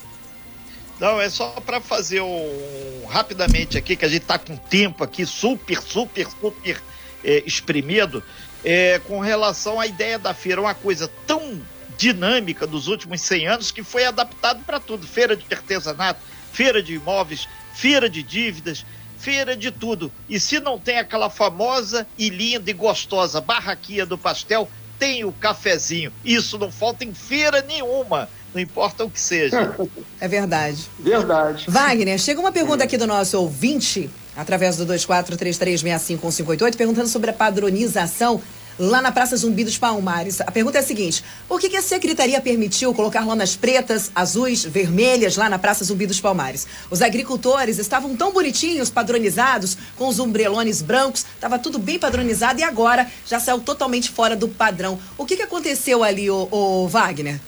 Não, 0.99 1.21
é 1.21 1.29
só 1.29 1.49
para 1.63 1.79
fazer 1.79 2.21
um 2.21 3.05
rapidamente 3.07 3.77
aqui, 3.77 3.95
que 3.95 4.05
a 4.05 4.09
gente 4.09 4.23
está 4.23 4.39
com 4.39 4.57
tempo 4.57 5.03
aqui 5.03 5.23
super, 5.23 5.79
super, 5.79 6.27
super 6.27 6.81
é, 7.23 7.43
espremido, 7.45 8.23
é, 8.63 8.99
com 9.05 9.19
relação 9.19 9.79
à 9.79 9.85
ideia 9.85 10.17
da 10.17 10.33
feira, 10.33 10.59
uma 10.61 10.73
coisa 10.73 11.11
tão 11.27 11.61
dinâmica 11.97 12.65
dos 12.67 12.87
últimos 12.87 13.21
100 13.21 13.47
anos 13.47 13.71
que 13.71 13.83
foi 13.83 14.05
adaptado 14.05 14.63
para 14.65 14.79
tudo. 14.79 15.05
Feira 15.07 15.35
de 15.35 15.45
artesanato, 15.51 16.19
feira 16.51 16.81
de 16.81 16.95
imóveis, 16.95 17.47
feira 17.73 18.09
de 18.09 18.23
dívidas, 18.23 18.85
feira 19.17 19.55
de 19.55 19.71
tudo. 19.71 20.11
E 20.29 20.39
se 20.39 20.59
não 20.59 20.79
tem 20.79 20.99
aquela 20.99 21.29
famosa 21.29 22.05
e 22.17 22.29
linda 22.29 22.69
e 22.69 22.73
gostosa 22.73 23.41
barraquinha 23.41 24.05
do 24.05 24.17
pastel, 24.17 24.69
tem 24.99 25.25
o 25.25 25.31
cafezinho. 25.31 26.11
Isso 26.23 26.57
não 26.57 26.71
falta 26.71 27.03
em 27.03 27.13
feira 27.13 27.61
nenhuma. 27.61 28.29
Não 28.53 28.61
importa 28.61 29.03
o 29.03 29.09
que 29.09 29.19
seja. 29.19 29.75
É 30.19 30.27
verdade. 30.27 30.87
Verdade. 30.97 31.65
Wagner, 31.67 32.17
chega 32.17 32.39
uma 32.39 32.51
pergunta 32.51 32.83
aqui 32.85 32.97
do 32.97 33.05
nosso 33.05 33.37
ouvinte, 33.39 34.09
através 34.35 34.77
do 34.77 34.85
2433655158, 34.87 36.75
perguntando 36.75 37.09
sobre 37.09 37.29
a 37.31 37.33
padronização 37.33 38.41
lá 38.77 39.01
na 39.01 39.11
Praça 39.11 39.35
Zumbi 39.37 39.63
dos 39.63 39.77
Palmares. 39.77 40.41
A 40.41 40.51
pergunta 40.51 40.77
é 40.77 40.81
a 40.81 40.83
seguinte: 40.83 41.23
por 41.47 41.59
que, 41.59 41.69
que 41.69 41.77
a 41.77 41.81
Secretaria 41.81 42.39
permitiu 42.41 42.93
colocar 42.93 43.25
lonas 43.25 43.55
pretas, 43.55 44.11
azuis, 44.13 44.63
vermelhas 44.63 45.35
lá 45.35 45.49
na 45.49 45.59
Praça 45.59 45.83
Zumbi 45.83 46.05
dos 46.05 46.19
Palmares? 46.19 46.67
Os 46.89 47.01
agricultores 47.01 47.77
estavam 47.77 48.15
tão 48.15 48.31
bonitinhos, 48.31 48.89
padronizados, 48.89 49.77
com 49.95 50.07
os 50.07 50.19
umbrelones 50.19 50.81
brancos, 50.81 51.25
estava 51.35 51.57
tudo 51.57 51.79
bem 51.79 51.97
padronizado 51.97 52.59
e 52.59 52.63
agora 52.63 53.07
já 53.25 53.39
saiu 53.39 53.59
totalmente 53.59 54.09
fora 54.11 54.35
do 54.35 54.47
padrão. 54.47 54.99
O 55.17 55.25
que, 55.25 55.35
que 55.35 55.43
aconteceu 55.43 56.03
ali, 56.03 56.29
o, 56.29 56.47
o 56.51 56.87
Wagner? 56.87 57.39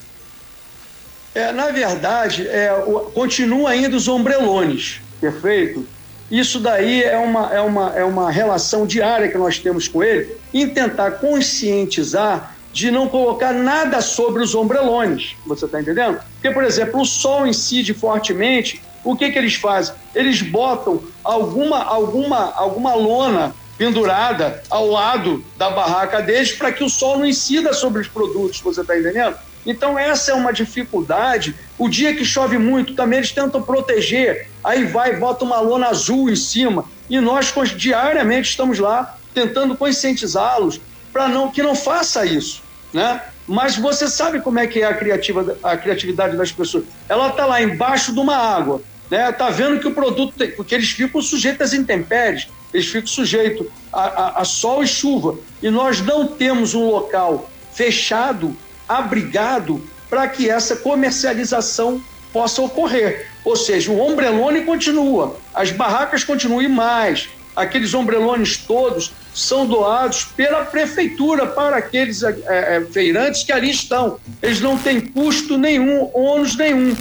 É, 1.35 1.51
na 1.51 1.69
verdade, 1.69 2.47
é, 2.47 2.73
o, 2.73 3.11
continua 3.11 3.69
ainda 3.69 3.95
os 3.95 4.07
ombrelones, 4.07 4.99
perfeito? 5.21 5.87
Isso 6.29 6.59
daí 6.59 7.03
é 7.03 7.17
uma, 7.17 7.53
é, 7.53 7.61
uma, 7.61 7.93
é 7.95 8.03
uma 8.03 8.29
relação 8.29 8.85
diária 8.85 9.29
que 9.29 9.37
nós 9.37 9.59
temos 9.59 9.87
com 9.87 10.03
ele 10.03 10.35
em 10.53 10.67
tentar 10.67 11.11
conscientizar 11.11 12.55
de 12.73 12.91
não 12.91 13.07
colocar 13.07 13.53
nada 13.53 14.01
sobre 14.01 14.43
os 14.43 14.53
ombrelones. 14.53 15.35
Você 15.45 15.65
está 15.65 15.81
entendendo? 15.81 16.19
Porque, 16.33 16.51
por 16.51 16.63
exemplo, 16.63 17.01
o 17.01 17.05
sol 17.05 17.47
incide 17.47 17.93
fortemente, 17.93 18.81
o 19.03 19.15
que, 19.15 19.31
que 19.31 19.39
eles 19.39 19.55
fazem? 19.55 19.95
Eles 20.13 20.41
botam 20.41 21.01
alguma, 21.23 21.83
alguma, 21.83 22.53
alguma 22.53 22.93
lona 22.93 23.55
pendurada 23.77 24.61
ao 24.69 24.87
lado 24.87 25.43
da 25.57 25.69
barraca 25.69 26.21
deles 26.21 26.51
para 26.51 26.71
que 26.71 26.83
o 26.83 26.89
sol 26.89 27.19
não 27.19 27.25
incida 27.25 27.73
sobre 27.73 28.01
os 28.01 28.07
produtos, 28.07 28.59
você 28.59 28.81
está 28.81 28.97
entendendo? 28.97 29.37
Então 29.67 29.99
essa 29.99 30.31
é 30.31 30.33
uma 30.33 30.53
dificuldade. 30.53 31.53
O 31.77 31.89
dia 31.89 32.15
que 32.15 32.23
chove 32.23 32.57
muito, 32.57 32.95
também 32.95 33.19
eles 33.19 33.33
tentam 33.33 33.61
proteger, 33.61 34.47
aí 34.63 34.85
vai, 34.85 35.17
bota 35.17 35.43
uma 35.43 35.59
lona 35.59 35.89
azul 35.89 36.29
em 36.29 36.35
cima, 36.37 36.85
e 37.09 37.19
nós 37.19 37.53
diariamente 37.75 38.49
estamos 38.49 38.79
lá 38.79 39.17
tentando 39.33 39.75
conscientizá-los 39.75 40.79
para 41.11 41.27
não 41.27 41.51
que 41.51 41.61
não 41.61 41.75
faça 41.75 42.25
isso, 42.25 42.63
né? 42.93 43.21
Mas 43.45 43.77
você 43.77 44.09
sabe 44.09 44.41
como 44.41 44.59
é 44.59 44.67
que 44.67 44.81
é 44.81 44.85
a, 44.85 44.93
criativa, 44.93 45.57
a 45.63 45.77
criatividade 45.77 46.35
das 46.35 46.51
pessoas. 46.51 46.83
Ela 47.07 47.29
está 47.29 47.45
lá 47.45 47.61
embaixo 47.61 48.13
de 48.13 48.19
uma 48.19 48.35
água, 48.35 48.81
né? 49.09 49.31
Tá 49.31 49.49
vendo 49.49 49.79
que 49.79 49.87
o 49.87 49.93
produto 49.93 50.33
tem, 50.37 50.51
porque 50.51 50.75
eles 50.75 50.91
ficam 50.91 51.21
sujeitos 51.21 51.61
às 51.61 51.73
intempéries, 51.73 52.47
eles 52.73 52.87
ficam 52.87 53.07
sujeitos 53.07 53.67
a, 53.91 54.01
a, 54.01 54.41
a 54.41 54.45
sol 54.45 54.83
e 54.83 54.87
chuva. 54.87 55.35
E 55.61 55.69
nós 55.69 56.01
não 56.01 56.27
temos 56.27 56.73
um 56.73 56.89
local 56.89 57.49
fechado, 57.73 58.55
abrigado, 58.87 59.81
para 60.09 60.27
que 60.27 60.49
essa 60.49 60.75
comercialização 60.77 62.01
possa 62.31 62.61
ocorrer. 62.61 63.27
Ou 63.43 63.55
seja, 63.55 63.91
o 63.91 63.99
ombrelone 63.99 64.61
continua, 64.61 65.37
as 65.53 65.71
barracas 65.71 66.23
continuam 66.23 66.67
mais, 66.69 67.29
aqueles 67.55 67.93
ombrelones 67.93 68.57
todos 68.57 69.11
são 69.33 69.65
doados 69.65 70.25
pela 70.25 70.65
prefeitura 70.65 71.47
para 71.47 71.77
aqueles 71.77 72.23
é, 72.23 72.35
é, 72.47 72.81
feirantes 72.91 73.43
que 73.43 73.51
ali 73.51 73.69
estão. 73.69 74.19
Eles 74.41 74.59
não 74.61 74.77
têm 74.77 75.01
custo 75.01 75.57
nenhum, 75.57 76.09
ônus 76.13 76.55
nenhum. 76.55 76.95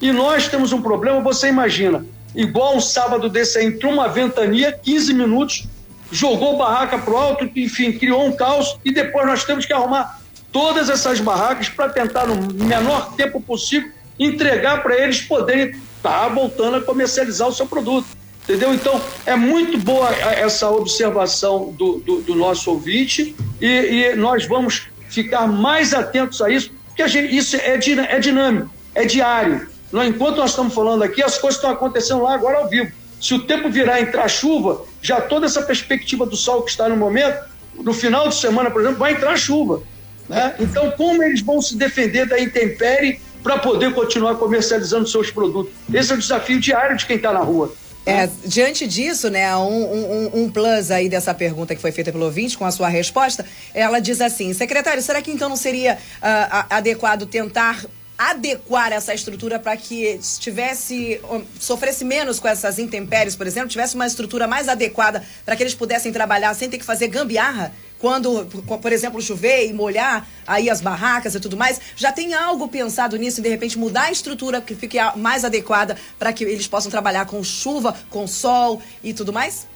E 0.00 0.12
nós 0.12 0.48
temos 0.48 0.72
um 0.72 0.82
problema, 0.82 1.20
você 1.20 1.48
imagina, 1.48 2.04
igual 2.34 2.76
um 2.76 2.80
sábado 2.80 3.28
desse, 3.28 3.62
entrou 3.62 3.92
uma 3.92 4.08
ventania, 4.08 4.72
15 4.72 5.14
minutos, 5.14 5.66
jogou 6.10 6.58
barraca 6.58 6.98
para 6.98 7.14
o 7.14 7.16
alto, 7.16 7.48
enfim, 7.56 7.92
criou 7.92 8.26
um 8.26 8.32
caos 8.32 8.76
e 8.84 8.92
depois 8.92 9.26
nós 9.26 9.44
temos 9.44 9.64
que 9.64 9.72
arrumar 9.72 10.21
todas 10.52 10.90
essas 10.90 11.18
barracas 11.18 11.68
para 11.68 11.88
tentar, 11.88 12.26
no 12.26 12.36
menor 12.64 13.14
tempo 13.14 13.40
possível, 13.40 13.90
entregar 14.18 14.82
para 14.82 14.96
eles 14.96 15.22
poderem 15.22 15.70
estar 15.70 15.80
tá 16.02 16.28
voltando 16.28 16.76
a 16.76 16.80
comercializar 16.82 17.48
o 17.48 17.52
seu 17.52 17.66
produto. 17.66 18.06
Entendeu? 18.44 18.74
Então, 18.74 19.00
é 19.24 19.36
muito 19.36 19.78
boa 19.78 20.10
essa 20.10 20.68
observação 20.68 21.72
do, 21.72 21.98
do, 22.00 22.20
do 22.22 22.34
nosso 22.34 22.70
ouvinte 22.70 23.36
e, 23.60 23.66
e, 23.66 24.16
nós 24.16 24.46
vamos 24.46 24.88
ficar 25.08 25.46
mais 25.46 25.94
atentos 25.94 26.42
a 26.42 26.50
isso, 26.50 26.72
porque 26.88 27.02
a 27.02 27.06
gente, 27.06 27.34
isso 27.36 27.56
é, 27.56 27.74
é 27.76 28.18
dinâmico, 28.18 28.68
é 28.94 29.04
diário. 29.04 29.68
Enquanto 29.92 30.38
nós 30.38 30.50
estamos 30.50 30.74
falando 30.74 31.02
aqui, 31.04 31.22
as 31.22 31.38
coisas 31.38 31.56
estão 31.58 31.70
acontecendo 31.70 32.22
lá 32.22 32.34
agora 32.34 32.58
ao 32.58 32.68
vivo. 32.68 32.90
Se 33.20 33.34
o 33.34 33.44
tempo 33.44 33.70
virar 33.70 34.00
entrar 34.00 34.26
chuva, 34.26 34.84
já 35.00 35.20
toda 35.20 35.46
essa 35.46 35.62
perspectiva 35.62 36.26
do 36.26 36.34
sol 36.34 36.62
que 36.62 36.70
está 36.70 36.88
no 36.88 36.96
momento, 36.96 37.38
no 37.74 37.92
final 37.92 38.28
de 38.28 38.34
semana, 38.34 38.70
por 38.70 38.80
exemplo, 38.80 38.98
vai 38.98 39.12
entrar 39.12 39.36
chuva. 39.36 39.82
Né? 40.28 40.54
Então, 40.58 40.90
como 40.92 41.22
eles 41.22 41.40
vão 41.40 41.60
se 41.60 41.76
defender 41.76 42.26
da 42.26 42.40
intempérie 42.40 43.20
para 43.42 43.58
poder 43.58 43.92
continuar 43.92 44.36
comercializando 44.36 45.08
seus 45.08 45.30
produtos? 45.30 45.72
Esse 45.92 46.12
é 46.12 46.14
o 46.14 46.18
desafio 46.18 46.60
diário 46.60 46.96
de 46.96 47.06
quem 47.06 47.16
está 47.16 47.32
na 47.32 47.40
rua. 47.40 47.74
É, 48.04 48.28
diante 48.44 48.86
disso, 48.86 49.30
né, 49.30 49.54
um, 49.56 49.60
um, 49.62 50.42
um, 50.42 50.50
plus 50.50 50.90
aí 50.90 51.08
dessa 51.08 51.32
pergunta 51.32 51.72
que 51.72 51.80
foi 51.80 51.92
feita 51.92 52.10
pelo 52.10 52.24
ouvinte 52.24 52.58
com 52.58 52.64
a 52.64 52.70
sua 52.72 52.88
resposta, 52.88 53.46
ela 53.72 54.00
diz 54.00 54.20
assim, 54.20 54.52
secretário, 54.52 55.00
será 55.00 55.22
que 55.22 55.30
então 55.30 55.48
não 55.48 55.56
seria 55.56 55.94
uh, 55.94 56.66
adequado 56.68 57.26
tentar 57.26 57.84
adequar 58.18 58.92
essa 58.92 59.14
estrutura 59.14 59.58
para 59.58 59.76
que 59.76 60.18
tivesse 60.38 61.20
sofresse 61.58 62.04
menos 62.04 62.38
com 62.38 62.46
essas 62.46 62.78
intempéries, 62.78 63.34
por 63.34 63.46
exemplo, 63.46 63.68
tivesse 63.68 63.94
uma 63.94 64.06
estrutura 64.06 64.46
mais 64.46 64.68
adequada 64.68 65.24
para 65.44 65.56
que 65.56 65.62
eles 65.62 65.74
pudessem 65.74 66.12
trabalhar 66.12 66.54
sem 66.54 66.68
ter 66.68 66.78
que 66.78 66.84
fazer 66.84 67.08
gambiarra 67.08 67.72
quando, 68.02 68.44
por 68.82 68.92
exemplo, 68.92 69.22
chover 69.22 69.68
e 69.68 69.72
molhar 69.72 70.26
aí 70.44 70.68
as 70.68 70.80
barracas 70.80 71.36
e 71.36 71.40
tudo 71.40 71.56
mais, 71.56 71.80
já 71.94 72.10
tem 72.10 72.34
algo 72.34 72.66
pensado 72.66 73.16
nisso 73.16 73.38
e 73.38 73.42
de 73.44 73.48
repente 73.48 73.78
mudar 73.78 74.06
a 74.06 74.10
estrutura 74.10 74.60
que 74.60 74.74
fique 74.74 74.98
mais 75.16 75.44
adequada 75.44 75.96
para 76.18 76.32
que 76.32 76.42
eles 76.42 76.66
possam 76.66 76.90
trabalhar 76.90 77.26
com 77.26 77.42
chuva, 77.44 77.94
com 78.10 78.26
sol 78.26 78.82
e 79.04 79.14
tudo 79.14 79.32
mais? 79.32 79.68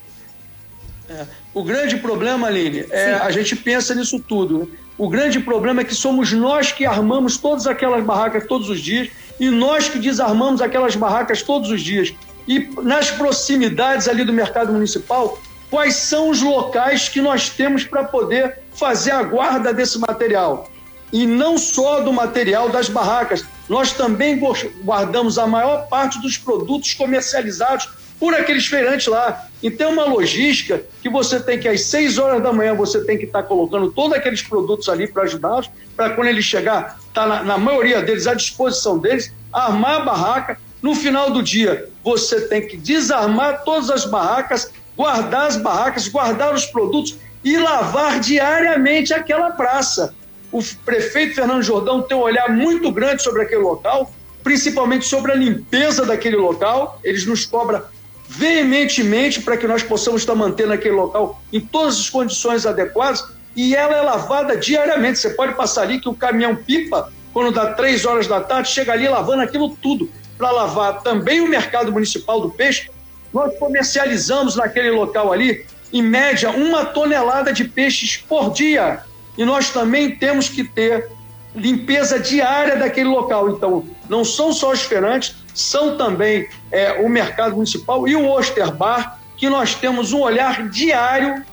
É, 1.08 1.24
o 1.54 1.62
grande 1.62 1.98
problema, 1.98 2.48
Aline, 2.48 2.84
é 2.90 3.12
a 3.14 3.30
gente 3.30 3.54
pensa 3.54 3.94
nisso 3.94 4.18
tudo. 4.18 4.58
Né? 4.58 4.66
O 4.98 5.08
grande 5.08 5.38
problema 5.38 5.82
é 5.82 5.84
que 5.84 5.94
somos 5.94 6.32
nós 6.32 6.72
que 6.72 6.84
armamos 6.84 7.36
todas 7.36 7.68
aquelas 7.68 8.04
barracas 8.04 8.44
todos 8.48 8.68
os 8.68 8.80
dias 8.80 9.08
e 9.38 9.50
nós 9.50 9.88
que 9.88 10.00
desarmamos 10.00 10.60
aquelas 10.60 10.96
barracas 10.96 11.42
todos 11.42 11.70
os 11.70 11.80
dias. 11.80 12.12
E 12.48 12.68
nas 12.82 13.08
proximidades 13.08 14.08
ali 14.08 14.24
do 14.24 14.32
mercado 14.32 14.72
municipal, 14.72 15.38
quais 15.70 15.94
são 15.96 16.30
os 16.30 16.42
locais 16.42 17.08
que 17.08 17.20
nós 17.20 17.48
temos 17.48 17.84
para 17.84 18.04
poder 18.04 18.58
fazer 18.72 19.12
a 19.12 19.22
guarda 19.22 19.72
desse 19.72 19.98
material? 19.98 20.70
E 21.12 21.26
não 21.26 21.56
só 21.56 22.00
do 22.00 22.12
material 22.12 22.68
das 22.68 22.88
barracas, 22.88 23.44
nós 23.68 23.92
também 23.92 24.40
guardamos 24.84 25.38
a 25.38 25.46
maior 25.46 25.88
parte 25.88 26.20
dos 26.20 26.36
produtos 26.36 26.94
comercializados 26.94 27.88
por 28.18 28.34
aqueles 28.34 28.66
feirantes 28.66 29.06
lá. 29.06 29.46
Então, 29.62 29.90
é 29.90 29.92
uma 29.92 30.04
logística 30.04 30.82
que 31.02 31.08
você 31.08 31.40
tem 31.40 31.58
que, 31.58 31.68
às 31.68 31.82
6 31.82 32.18
horas 32.18 32.42
da 32.42 32.52
manhã, 32.52 32.74
você 32.74 33.04
tem 33.04 33.18
que 33.18 33.24
estar 33.24 33.42
tá 33.42 33.48
colocando 33.48 33.90
todos 33.90 34.16
aqueles 34.16 34.42
produtos 34.42 34.88
ali 34.88 35.06
para 35.06 35.24
ajudá-los, 35.24 35.70
para 35.94 36.10
quando 36.10 36.28
ele 36.28 36.42
chegar, 36.42 36.98
tá 37.12 37.26
na, 37.26 37.42
na, 37.42 37.58
maioria 37.58 38.02
deles, 38.02 38.26
à 38.26 38.34
disposição 38.34 38.98
deles, 38.98 39.32
armar 39.52 40.00
a 40.00 40.04
barraca. 40.04 40.58
No 40.82 40.94
final 40.94 41.30
do 41.30 41.42
dia, 41.42 41.88
você 42.04 42.42
tem 42.42 42.66
que 42.66 42.76
desarmar 42.76 43.64
todas 43.64 43.90
as 43.90 44.04
barracas, 44.04 44.70
guardar 44.96 45.46
as 45.46 45.56
barracas, 45.56 46.08
guardar 46.08 46.54
os 46.54 46.66
produtos 46.66 47.16
e 47.44 47.56
lavar 47.58 48.18
diariamente 48.18 49.12
aquela 49.12 49.50
praça. 49.50 50.14
O 50.50 50.60
prefeito 50.84 51.34
Fernando 51.34 51.62
Jordão 51.62 52.02
tem 52.02 52.16
um 52.16 52.20
olhar 52.20 52.48
muito 52.48 52.90
grande 52.90 53.22
sobre 53.22 53.42
aquele 53.42 53.62
local, 53.62 54.12
principalmente 54.42 55.04
sobre 55.04 55.32
a 55.32 55.34
limpeza 55.34 56.06
daquele 56.06 56.36
local. 56.36 57.00
Eles 57.04 57.26
nos 57.26 57.44
cobram 57.44 57.82
veementemente 58.28 59.40
para 59.40 59.56
que 59.56 59.66
nós 59.66 59.82
possamos 59.82 60.22
estar 60.22 60.34
mantendo 60.34 60.72
aquele 60.72 60.94
local 60.94 61.40
em 61.52 61.60
todas 61.60 61.98
as 61.98 62.10
condições 62.10 62.66
adequadas 62.66 63.24
e 63.54 63.74
ela 63.74 63.96
é 63.96 64.00
lavada 64.00 64.56
diariamente. 64.56 65.18
Você 65.18 65.30
pode 65.30 65.54
passar 65.54 65.82
ali 65.82 66.00
que 66.00 66.08
o 66.08 66.14
caminhão 66.14 66.56
pipa, 66.56 67.12
quando 67.32 67.52
dá 67.52 67.74
três 67.74 68.04
horas 68.04 68.26
da 68.26 68.40
tarde, 68.40 68.70
chega 68.70 68.92
ali 68.92 69.08
lavando 69.08 69.42
aquilo 69.42 69.76
tudo 69.80 70.10
para 70.36 70.50
lavar 70.50 71.02
também 71.02 71.40
o 71.40 71.48
mercado 71.48 71.90
municipal 71.90 72.40
do 72.40 72.50
peixe. 72.50 72.90
Nós 73.36 73.54
comercializamos 73.58 74.56
naquele 74.56 74.90
local 74.90 75.30
ali, 75.30 75.66
em 75.92 76.00
média, 76.00 76.48
uma 76.48 76.86
tonelada 76.86 77.52
de 77.52 77.64
peixes 77.64 78.16
por 78.16 78.50
dia. 78.50 79.00
E 79.36 79.44
nós 79.44 79.68
também 79.68 80.16
temos 80.16 80.48
que 80.48 80.64
ter 80.64 81.10
limpeza 81.54 82.18
diária 82.18 82.76
daquele 82.76 83.10
local. 83.10 83.50
Então, 83.50 83.84
não 84.08 84.24
são 84.24 84.54
só 84.54 84.72
os 84.72 84.80
feirantes, 84.80 85.36
são 85.54 85.98
também 85.98 86.48
é, 86.72 86.92
o 86.92 87.10
mercado 87.10 87.56
municipal 87.56 88.08
e 88.08 88.16
o 88.16 88.26
Osterbar, 88.26 89.20
que 89.36 89.50
nós 89.50 89.74
temos 89.74 90.14
um 90.14 90.20
olhar 90.22 90.70
diário 90.70 91.44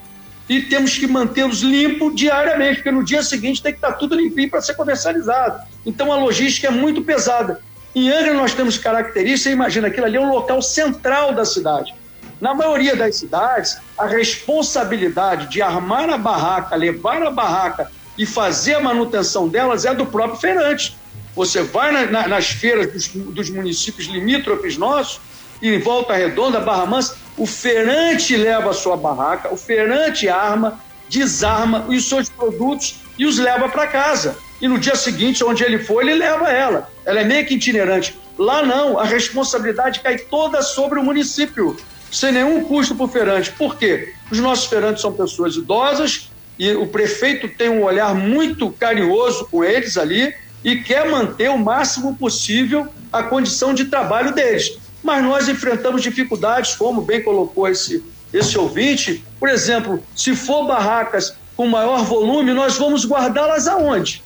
e 0.48 0.62
temos 0.62 0.98
que 0.98 1.06
mantê-los 1.06 1.60
limpos 1.60 2.16
diariamente, 2.16 2.76
porque 2.76 2.92
no 2.92 3.04
dia 3.04 3.24
seguinte 3.24 3.62
tem 3.62 3.74
que 3.74 3.80
estar 3.80 3.92
tudo 3.94 4.16
limpinho 4.16 4.50
para 4.50 4.62
ser 4.62 4.76
comercializado. 4.76 5.60
Então 5.86 6.14
a 6.14 6.16
logística 6.16 6.68
é 6.68 6.72
muito 6.72 7.02
pesada. 7.02 7.60
Em 7.96 8.10
Angra 8.10 8.34
nós 8.34 8.54
temos 8.54 8.78
características, 8.78 9.54
imagina, 9.54 9.88
aquilo 9.88 10.08
ali 10.08 10.18
é 10.18 10.20
um 10.20 10.32
local 10.32 10.62
central 10.62 11.34
da 11.34 11.46
cidade. 11.46 11.94
Na 12.42 12.54
maioria 12.54 12.96
das 12.96 13.18
cidades, 13.18 13.78
a 13.98 14.06
responsabilidade 14.06 15.48
de 15.48 15.62
armar 15.62 16.10
a 16.10 16.18
barraca, 16.18 16.76
levar 16.76 17.22
a 17.22 17.30
barraca 17.30 17.90
e 18.18 18.26
fazer 18.26 18.76
a 18.76 18.80
manutenção 18.80 19.48
delas 19.48 19.86
é 19.86 19.94
do 19.94 20.06
próprio 20.06 20.40
feirante. 20.40 20.98
Você 21.36 21.62
vai 21.62 21.92
na, 21.92 22.06
na, 22.06 22.28
nas 22.28 22.48
feiras 22.48 22.92
dos, 22.92 23.08
dos, 23.08 23.50
municípios 23.50 24.08
limítrofes 24.08 24.78
nossos, 24.78 25.22
em 25.62 25.80
Volta 25.80 26.14
Redonda, 26.14 26.60
Barra 26.60 26.86
Mansa, 26.86 27.16
o 27.38 27.46
feirante 27.46 28.36
leva 28.36 28.72
a 28.72 28.74
sua 28.74 28.98
barraca, 28.98 29.54
o 29.54 29.58
feirante 29.58 30.28
arma, 30.28 30.80
desarma 31.10 31.86
os 31.88 32.08
seus 32.10 32.28
produtos 32.28 32.96
e 33.18 33.26
os 33.26 33.38
leva 33.38 33.70
para 33.70 33.88
casa. 33.88 34.38
E 34.60 34.68
no 34.68 34.78
dia 34.78 34.96
seguinte, 34.96 35.44
onde 35.44 35.64
ele 35.64 35.80
for, 35.80 36.02
ele 36.02 36.16
leva 36.16 36.50
ela. 36.50 36.92
Ela 37.06 37.22
é 37.22 37.24
meio 37.24 37.46
que 37.46 37.56
itinerante. 37.56 38.18
Lá 38.38 38.66
não, 38.66 39.00
a 39.00 39.04
responsabilidade 39.04 40.00
cai 40.00 40.18
toda 40.18 40.62
sobre 40.62 41.00
o 41.00 41.04
município, 41.04 41.78
sem 42.12 42.32
nenhum 42.32 42.64
custo 42.64 42.96
para 42.96 43.06
o 43.06 43.10
feirante. 43.10 43.52
Por 43.52 43.78
quê? 43.78 44.14
Os 44.32 44.40
nossos 44.40 44.66
feirantes 44.66 45.02
são 45.02 45.14
pessoas 45.14 45.56
idosas 45.56 46.30
e 46.58 46.72
o 46.74 46.88
prefeito 46.88 47.48
tem 47.48 47.70
um 47.70 47.84
olhar 47.84 48.14
muito 48.16 48.70
carinhoso 48.72 49.48
com 49.50 49.64
eles 49.64 49.98
ali 49.98 50.34
e 50.64 50.78
quer 50.78 51.10
manter 51.10 51.50
o 51.50 51.58
máximo 51.58 52.16
possível 52.16 52.88
a 53.12 53.24
condição 53.24 53.74
de 53.74 53.86
trabalho 53.86 54.34
deles. 54.34 54.78
Mas 55.04 55.24
nós 55.24 55.50
enfrentamos 55.50 56.02
dificuldades, 56.02 56.76
como 56.76 57.02
bem 57.02 57.22
colocou 57.22 57.68
esse, 57.68 58.04
esse 58.32 58.58
ouvinte. 58.58 59.24
Por 59.40 59.50
exemplo, 59.50 60.02
se 60.16 60.36
for 60.36 60.66
barracas 60.66 61.36
com 61.56 61.68
maior 61.68 62.04
volume, 62.06 62.54
nós 62.54 62.78
vamos 62.78 63.06
guardá-las 63.06 63.68
aonde? 63.68 64.23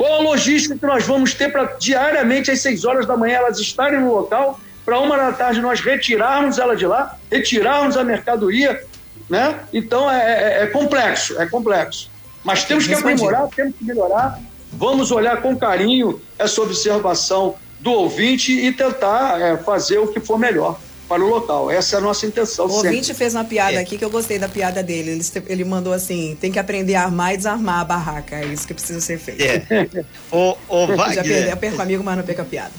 Qual 0.00 0.14
a 0.14 0.22
logística 0.22 0.74
que 0.78 0.86
nós 0.86 1.06
vamos 1.06 1.34
ter 1.34 1.52
para 1.52 1.76
diariamente 1.78 2.50
às 2.50 2.62
6 2.62 2.86
horas 2.86 3.04
da 3.04 3.18
manhã 3.18 3.34
elas 3.34 3.58
estarem 3.58 4.00
no 4.00 4.14
local 4.14 4.58
para 4.82 4.98
uma 4.98 5.14
da 5.14 5.30
tarde 5.30 5.60
nós 5.60 5.80
retirarmos 5.80 6.58
ela 6.58 6.74
de 6.74 6.86
lá, 6.86 7.18
retirarmos 7.30 7.98
a 7.98 8.02
mercadoria, 8.02 8.82
né? 9.28 9.60
Então 9.74 10.10
é, 10.10 10.60
é, 10.60 10.62
é 10.62 10.66
complexo, 10.68 11.38
é 11.38 11.44
complexo. 11.44 12.10
Mas 12.42 12.64
temos 12.64 12.86
que 12.86 12.94
aprimorar, 12.94 13.46
temos 13.48 13.76
que 13.76 13.84
melhorar. 13.84 14.40
Vamos 14.72 15.10
olhar 15.10 15.42
com 15.42 15.54
carinho 15.54 16.18
essa 16.38 16.62
observação 16.62 17.56
do 17.78 17.92
ouvinte 17.92 18.52
e 18.52 18.72
tentar 18.72 19.38
é, 19.38 19.58
fazer 19.58 19.98
o 19.98 20.06
que 20.06 20.18
for 20.18 20.38
melhor 20.38 20.80
para 21.10 21.24
o 21.24 21.28
local. 21.28 21.68
Essa 21.68 21.96
é 21.96 21.98
a 21.98 22.00
nossa 22.00 22.24
intenção. 22.24 22.66
O 22.66 22.72
ouvinte 22.72 23.12
fez 23.12 23.34
uma 23.34 23.44
piada 23.44 23.72
é. 23.72 23.78
aqui 23.78 23.98
que 23.98 24.04
eu 24.04 24.10
gostei 24.10 24.38
da 24.38 24.48
piada 24.48 24.80
dele. 24.80 25.10
Ele, 25.10 25.24
ele 25.48 25.64
mandou 25.64 25.92
assim: 25.92 26.38
tem 26.40 26.52
que 26.52 26.58
aprender 26.58 26.94
a 26.94 27.02
armar 27.02 27.34
e 27.34 27.36
desarmar 27.36 27.80
a 27.80 27.84
barraca. 27.84 28.36
É 28.36 28.46
isso 28.46 28.64
que 28.64 28.72
precisa 28.72 29.00
ser 29.00 29.18
feito. 29.18 29.42
É. 29.42 30.04
o, 30.30 30.56
o 30.68 30.86
Wagner. 30.94 31.14
Já 31.16 31.22
perdi, 31.24 31.50
eu 31.50 31.56
perco 31.56 31.82
amigo, 31.82 32.04
mas 32.04 32.16
não 32.16 32.24
perco 32.24 32.42
a 32.42 32.44
piada. 32.44 32.72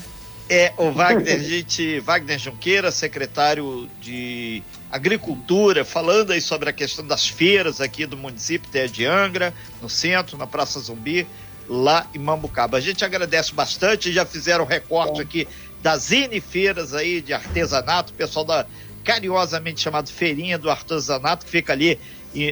É, 0.48 0.72
o 0.78 0.90
Wagner, 0.90 1.40
gente, 1.40 2.00
Wagner 2.00 2.38
Junqueira, 2.38 2.90
secretário 2.90 3.88
de 4.00 4.62
Agricultura, 4.90 5.84
falando 5.84 6.32
aí 6.32 6.40
sobre 6.40 6.70
a 6.70 6.72
questão 6.72 7.06
das 7.06 7.28
feiras 7.28 7.80
aqui 7.80 8.06
do 8.06 8.16
município 8.16 8.88
de 8.88 9.04
Angra, 9.04 9.52
no 9.80 9.88
centro, 9.88 10.36
na 10.36 10.46
Praça 10.46 10.80
Zumbi, 10.80 11.26
lá 11.68 12.06
em 12.14 12.18
Mambucaba. 12.18 12.78
A 12.78 12.80
gente 12.80 13.04
agradece 13.04 13.54
bastante, 13.54 14.12
já 14.12 14.26
fizeram 14.26 14.64
recorte 14.64 15.20
aqui 15.20 15.46
das 15.82 16.12
N 16.12 16.40
feiras 16.40 16.94
aí 16.94 17.20
de 17.20 17.32
artesanato, 17.32 18.12
o 18.12 18.16
pessoal 18.16 18.44
da 18.44 18.66
carinhosamente 19.04 19.80
chamado 19.80 20.08
Feirinha 20.10 20.56
do 20.56 20.70
Artesanato, 20.70 21.44
que 21.44 21.50
fica 21.50 21.72
ali 21.72 21.98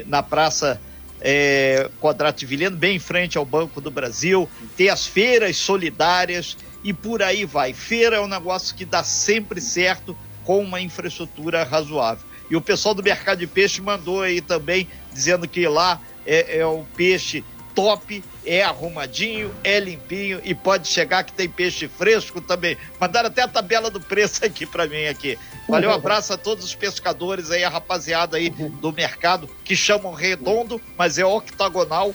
na 0.07 0.23
Praça 0.23 0.81
é, 1.21 1.89
Quadrato 2.01 2.47
Vilheno, 2.47 2.77
bem 2.77 2.97
em 2.97 2.99
frente 2.99 3.39
ao 3.39 3.45
Banco 3.45 3.81
do 3.81 3.91
Brasil. 3.91 4.49
Tem 4.77 4.89
as 4.89 5.07
feiras 5.07 5.57
solidárias 5.57 6.57
e 6.83 6.93
por 6.93 7.23
aí 7.23 7.45
vai. 7.45 7.73
Feira 7.73 8.17
é 8.17 8.21
um 8.21 8.27
negócio 8.27 8.75
que 8.75 8.85
dá 8.85 9.05
sempre 9.05 9.61
certo 9.61 10.17
com 10.45 10.61
uma 10.61 10.81
infraestrutura 10.81 11.63
razoável. 11.63 12.25
E 12.51 12.57
o 12.57 12.61
pessoal 12.61 12.95
do 12.95 13.03
mercado 13.03 13.39
de 13.39 13.47
peixe 13.47 13.81
mandou 13.81 14.23
aí 14.23 14.41
também, 14.41 14.89
dizendo 15.13 15.47
que 15.47 15.69
lá 15.69 16.01
é, 16.27 16.59
é 16.59 16.67
um 16.67 16.85
peixe 16.97 17.45
top, 17.81 18.23
é 18.45 18.63
arrumadinho, 18.63 19.51
é 19.65 19.81
limpinho 19.81 20.39
e 20.45 20.55
pode 20.55 20.87
chegar 20.87 21.25
que 21.25 21.33
tem 21.33 21.49
peixe 21.49 21.89
fresco 21.89 22.39
também. 22.39 22.77
Mandaram 23.01 23.29
até 23.29 23.43
a 23.43 23.49
tabela 23.49 23.91
do 23.91 24.01
preço 24.01 24.45
aqui 24.45 24.67
para 24.67 24.87
mim 24.87 25.07
aqui. 25.07 25.39
Valeu, 25.67 25.89
um 25.89 25.95
abraço 25.95 26.33
a 26.35 26.37
todos 26.37 26.65
os 26.65 26.75
pescadores 26.75 27.51
aí, 27.51 27.65
a 27.65 27.71
rapaziada 27.71 28.37
aí 28.37 28.51
do 28.51 28.93
mercado, 28.93 29.49
que 29.65 29.75
chamam 29.75 30.13
redondo, 30.13 30.81
mas 30.99 31.17
é 31.17 31.25
octagonal, 31.25 32.15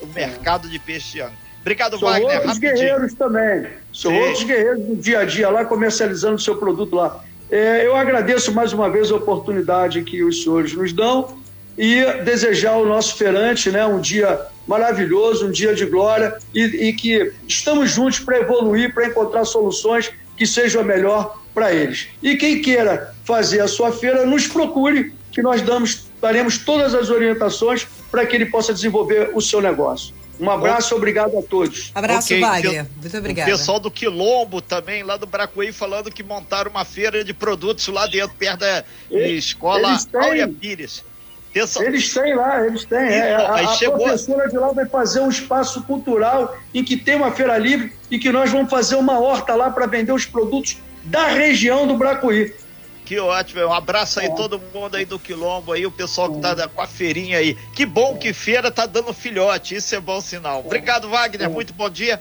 o 0.00 0.06
mercado 0.06 0.68
de 0.68 0.78
peixe 0.78 1.18
de 1.18 1.42
Obrigado, 1.60 1.98
São 1.98 2.08
Wagner. 2.08 2.36
Outros 2.36 2.54
rapidinho. 2.54 2.74
guerreiros 2.74 3.14
também. 3.14 3.66
São 3.92 4.10
Sim. 4.10 4.18
outros 4.18 4.44
guerreiros 4.44 4.86
do 4.86 4.96
dia 4.96 5.20
a 5.20 5.24
dia 5.24 5.48
lá, 5.50 5.64
comercializando 5.64 6.36
o 6.36 6.40
seu 6.40 6.56
produto 6.56 6.96
lá. 6.96 7.22
É, 7.50 7.86
eu 7.86 7.94
agradeço 7.94 8.52
mais 8.52 8.72
uma 8.72 8.90
vez 8.90 9.12
a 9.12 9.16
oportunidade 9.16 10.02
que 10.02 10.24
os 10.24 10.42
senhores 10.42 10.72
nos 10.72 10.92
dão 10.92 11.36
e 11.76 12.04
desejar 12.24 12.72
ao 12.72 12.86
nosso 12.86 13.16
feirante 13.16 13.70
né, 13.70 13.84
um 13.86 14.00
dia 14.00 14.40
maravilhoso, 14.66 15.46
um 15.46 15.50
dia 15.50 15.74
de 15.74 15.84
glória 15.86 16.36
e, 16.54 16.88
e 16.88 16.92
que 16.92 17.32
estamos 17.46 17.90
juntos 17.90 18.20
para 18.20 18.38
evoluir, 18.38 18.94
para 18.94 19.06
encontrar 19.06 19.44
soluções 19.44 20.10
que 20.36 20.46
sejam 20.46 20.82
melhor 20.82 21.40
para 21.54 21.72
eles. 21.72 22.08
E 22.22 22.36
quem 22.36 22.62
queira 22.62 23.14
fazer 23.24 23.60
a 23.60 23.68
sua 23.68 23.92
feira, 23.92 24.24
nos 24.24 24.46
procure, 24.46 25.12
que 25.30 25.42
nós 25.42 25.62
damos, 25.62 26.06
daremos 26.20 26.58
todas 26.58 26.94
as 26.94 27.10
orientações 27.10 27.86
para 28.10 28.26
que 28.26 28.36
ele 28.36 28.46
possa 28.46 28.72
desenvolver 28.72 29.30
o 29.34 29.40
seu 29.40 29.60
negócio. 29.60 30.14
Um 30.40 30.50
abraço, 30.50 30.94
obrigado 30.96 31.38
a 31.38 31.42
todos. 31.42 31.92
Abraço, 31.94 32.26
okay. 32.26 32.40
Wagner. 32.40 32.86
Muito 33.00 33.16
obrigado. 33.16 33.48
O 33.48 33.50
pessoal 33.50 33.78
do 33.78 33.90
Quilombo 33.90 34.60
também, 34.60 35.02
lá 35.02 35.16
do 35.16 35.26
Bracuí, 35.26 35.72
falando 35.72 36.10
que 36.10 36.22
montaram 36.22 36.70
uma 36.70 36.84
feira 36.84 37.22
de 37.22 37.32
produtos 37.32 37.86
lá 37.88 38.06
dentro, 38.06 38.34
perto 38.36 38.60
da 38.60 38.84
eles, 39.10 39.44
escola 39.44 39.96
Áurea 40.14 40.48
Pires. 40.48 41.04
Eles 41.54 42.12
têm 42.14 42.34
lá, 42.34 42.64
eles 42.66 42.84
têm. 42.84 42.98
É, 42.98 43.34
a, 43.34 43.56
a 43.56 43.90
professora 43.90 44.48
de 44.48 44.56
lá 44.56 44.72
vai 44.72 44.86
fazer 44.86 45.20
um 45.20 45.28
espaço 45.28 45.82
cultural 45.82 46.56
em 46.72 46.82
que 46.82 46.96
tem 46.96 47.16
uma 47.16 47.30
feira 47.30 47.58
livre 47.58 47.92
e 48.10 48.18
que 48.18 48.32
nós 48.32 48.50
vamos 48.50 48.70
fazer 48.70 48.96
uma 48.96 49.20
horta 49.20 49.54
lá 49.54 49.70
para 49.70 49.86
vender 49.86 50.12
os 50.12 50.24
produtos 50.24 50.78
da 51.04 51.26
região 51.26 51.86
do 51.86 51.96
Bracuí. 51.96 52.54
Que 53.04 53.18
ótimo, 53.18 53.60
um 53.66 53.72
abraço 53.72 54.20
aí 54.20 54.26
é. 54.26 54.34
todo 54.34 54.60
mundo 54.72 54.96
aí 54.96 55.04
do 55.04 55.18
Quilombo 55.18 55.72
aí, 55.72 55.84
o 55.84 55.90
pessoal 55.90 56.32
que 56.32 56.40
tá 56.40 56.52
é. 56.52 56.66
com 56.66 56.80
a 56.80 56.86
feirinha 56.86 57.36
aí. 57.36 57.54
Que 57.74 57.84
bom 57.84 58.16
que 58.16 58.32
feira 58.32 58.70
tá 58.70 58.86
dando 58.86 59.12
filhote, 59.12 59.74
isso 59.74 59.94
é 59.94 60.00
bom 60.00 60.20
sinal. 60.20 60.60
Obrigado, 60.60 61.10
Wagner, 61.10 61.48
é. 61.48 61.50
muito 61.50 61.74
bom 61.74 61.90
dia. 61.90 62.18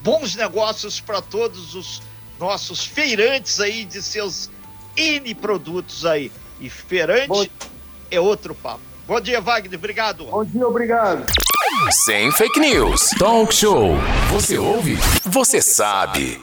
Bons 0.00 0.34
negócios 0.34 0.98
para 0.98 1.22
todos 1.22 1.74
os 1.74 2.02
nossos 2.40 2.84
feirantes 2.84 3.60
aí 3.60 3.84
de 3.84 4.02
seus 4.02 4.50
N 4.96 5.32
produtos 5.36 6.04
aí. 6.04 6.32
E 6.60 6.68
feirante 6.70 7.50
é 8.14 8.20
outro 8.20 8.54
papo. 8.54 8.80
Bom 9.06 9.20
dia, 9.20 9.40
Wagner. 9.40 9.78
Obrigado. 9.78 10.24
Bom 10.26 10.44
dia, 10.44 10.66
obrigado. 10.66 11.26
Sem 12.04 12.30
fake 12.32 12.58
news. 12.60 13.10
Talk 13.18 13.54
show. 13.54 13.94
Você 14.30 14.56
ouve? 14.56 14.96
Você 15.24 15.60
sabe. 15.60 16.40